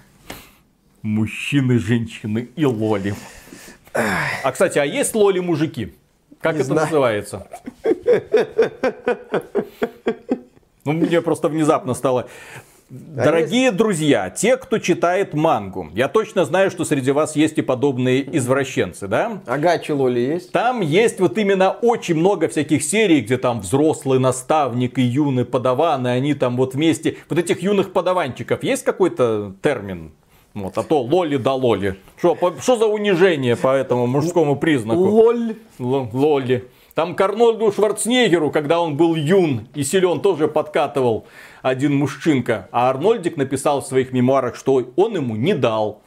Мужчины, 1.02 1.80
женщины 1.80 2.50
и 2.56 2.66
лоли. 2.66 3.16
А, 4.44 4.52
кстати, 4.52 4.80
а 4.80 4.86
есть 4.86 5.16
лоли 5.16 5.40
мужики? 5.40 5.94
Как 6.42 6.56
не 6.56 6.60
это 6.60 6.68
знаю. 6.68 6.88
называется? 6.88 7.48
Ну, 10.88 10.94
мне 10.94 11.22
просто 11.22 11.50
внезапно 11.50 11.94
стало 11.94 12.28
а 12.90 13.26
Дорогие 13.26 13.74
друзья, 13.74 14.30
те, 14.30 14.56
кто 14.56 14.78
читает 14.78 15.34
мангу, 15.34 15.90
я 15.94 16.08
точно 16.08 16.46
знаю, 16.46 16.72
что 16.72 16.86
среди 16.86 17.12
вас 17.12 17.36
есть 17.36 17.58
и 17.58 17.62
подобные 17.62 18.38
извращенцы, 18.38 19.10
да? 19.10 19.42
Ага, 19.46 19.78
Лоли 19.90 20.22
есть? 20.22 20.54
Там 20.54 20.80
есть 20.80 21.20
вот 21.20 21.38
именно 21.38 21.72
очень 21.72 22.16
много 22.16 22.48
всяких 22.48 22.82
серий, 22.82 23.20
где 23.20 23.38
там 23.38 23.60
взрослый 23.60 24.20
наставник 24.20 24.98
и 24.98 25.02
юный 25.02 25.44
подаван, 25.44 26.08
и 26.08 26.12
они 26.12 26.34
там 26.34 26.56
вот 26.56 26.76
вместе. 26.76 27.18
Вот 27.30 27.38
этих 27.38 27.62
юных 27.62 27.92
подаванчиков 27.92 28.64
есть 28.64 28.86
какой-то 28.86 29.54
термин? 29.62 30.14
Вот, 30.54 30.78
а 30.78 30.84
то 30.84 31.02
лоли 31.02 31.36
да 31.36 31.54
лоли. 31.56 31.98
Что 32.18 32.78
за 32.78 32.86
унижение 32.86 33.58
по 33.58 33.76
этому 33.76 34.08
мужскому 34.08 34.56
признаку? 34.56 35.02
Лоль. 35.02 35.58
Л- 35.78 36.10
лоли. 36.14 36.70
Там 36.98 37.16
к 37.16 37.22
Арнольду 37.22 37.72
Шварценеггеру, 37.72 38.50
когда 38.50 38.82
он 38.82 38.98
был 38.98 39.14
юн 39.14 39.68
и 39.76 39.84
силен, 39.84 40.20
тоже 40.20 40.48
подкатывал 40.48 41.28
один 41.62 41.96
мужчинка. 41.96 42.70
А 42.72 42.90
Арнольдик 42.90 43.38
написал 43.38 43.82
в 43.82 43.86
своих 43.86 44.14
мемуарах, 44.14 44.56
что 44.56 44.84
он 44.96 45.14
ему 45.14 45.36
не 45.36 45.54
дал. 45.54 46.02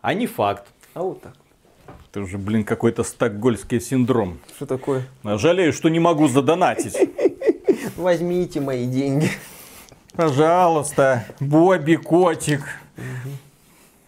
А 0.00 0.14
не 0.14 0.28
факт. 0.28 0.68
А 0.94 1.02
вот 1.02 1.22
так. 1.22 1.32
Это 2.08 2.20
уже, 2.20 2.38
блин, 2.38 2.62
какой-то 2.62 3.02
стокгольский 3.02 3.80
синдром. 3.80 4.38
Что 4.54 4.66
такое? 4.66 5.08
Жалею, 5.24 5.72
что 5.72 5.88
не 5.88 5.98
могу 5.98 6.28
задонатить. 6.28 6.96
Возьмите 7.96 8.60
мои 8.60 8.86
деньги. 8.86 9.28
Пожалуйста, 10.14 11.26
Бобби, 11.40 11.96
котик. 11.96 12.60
Угу. 12.96 13.30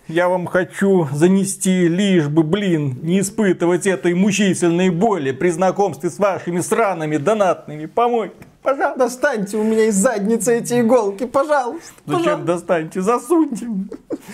Я 0.08 0.28
вам 0.28 0.46
хочу 0.46 1.08
занести, 1.12 1.88
лишь 1.88 2.28
бы, 2.28 2.42
блин, 2.42 2.98
не 3.02 3.20
испытывать 3.20 3.86
этой 3.86 4.12
мучительной 4.12 4.90
боли 4.90 5.32
при 5.32 5.48
знакомстве 5.48 6.10
с 6.10 6.18
вашими 6.18 6.60
сраными 6.60 7.16
донатными 7.16 7.86
помойками. 7.86 8.46
Пожалуйста. 8.62 8.98
Достаньте 8.98 9.56
у 9.56 9.62
меня 9.62 9.86
из 9.86 9.94
задницы 9.94 10.58
эти 10.58 10.80
иголки, 10.80 11.24
пожалуйста. 11.24 11.92
Зачем 12.06 12.22
пожалуйста. 12.22 12.46
достаньте? 12.46 13.00
Засуньте. 13.00 13.66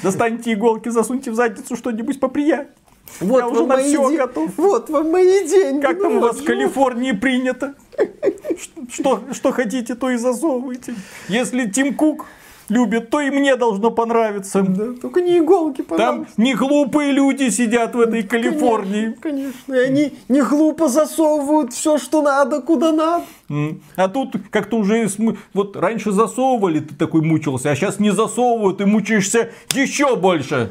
Достаньте 0.03 0.53
иголки, 0.53 0.89
засуньте 0.89 1.31
в 1.31 1.35
задницу 1.35 1.77
что-нибудь 1.77 2.19
поприятнее. 2.19 2.75
Вот 3.21 3.39
Я 3.39 3.49
уже 3.49 3.67
на 3.67 3.77
все 3.79 4.11
де... 4.11 4.17
готов. 4.17 4.51
Вот 4.57 4.89
вам 4.89 5.11
мои 5.11 5.47
деньги. 5.47 5.83
Как 5.83 6.01
там 6.01 6.15
ну, 6.15 6.19
у 6.19 6.23
вас 6.23 6.39
в 6.39 6.45
Калифорнии 6.45 7.13
принято? 7.13 7.75
Что, 8.91 9.23
что 9.33 9.53
хотите, 9.53 9.95
то 9.95 10.11
и 10.11 10.17
засовывайте. 10.17 10.95
Если 11.29 11.69
Тим 11.69 11.95
Кук 11.95 12.27
любит, 12.71 13.11
то 13.11 13.21
и 13.21 13.31
мне 13.31 13.57
должно 13.57 13.91
понравиться. 13.91 14.63
Да, 14.63 14.93
только 15.01 15.21
не 15.21 15.39
иголки, 15.39 15.83
пожалуйста. 15.83 16.27
Там 16.35 16.45
не 16.45 16.55
глупые 16.55 17.13
люди 17.13 17.51
сидят 17.51 17.95
в 17.95 18.01
этой 18.01 18.23
Калифорнии. 18.23 19.17
Конечно, 19.21 19.63
конечно. 19.69 19.75
И 19.75 19.79
они 19.79 20.13
не 20.29 20.43
глупо 20.43 20.89
засовывают 20.89 21.73
все, 21.73 21.99
что 21.99 22.23
надо, 22.23 22.63
куда 22.63 22.93
надо. 22.93 23.25
А 23.97 24.09
тут 24.09 24.37
как-то 24.51 24.77
уже 24.77 25.09
вот 25.55 25.77
раньше 25.77 26.13
засовывали, 26.13 26.79
ты 26.79 26.95
такой 26.95 27.23
мучился, 27.23 27.71
а 27.73 27.75
сейчас 27.75 27.99
не 27.99 28.11
засовывают, 28.11 28.81
и 28.81 28.85
мучаешься 28.85 29.51
еще 29.75 30.15
больше. 30.15 30.69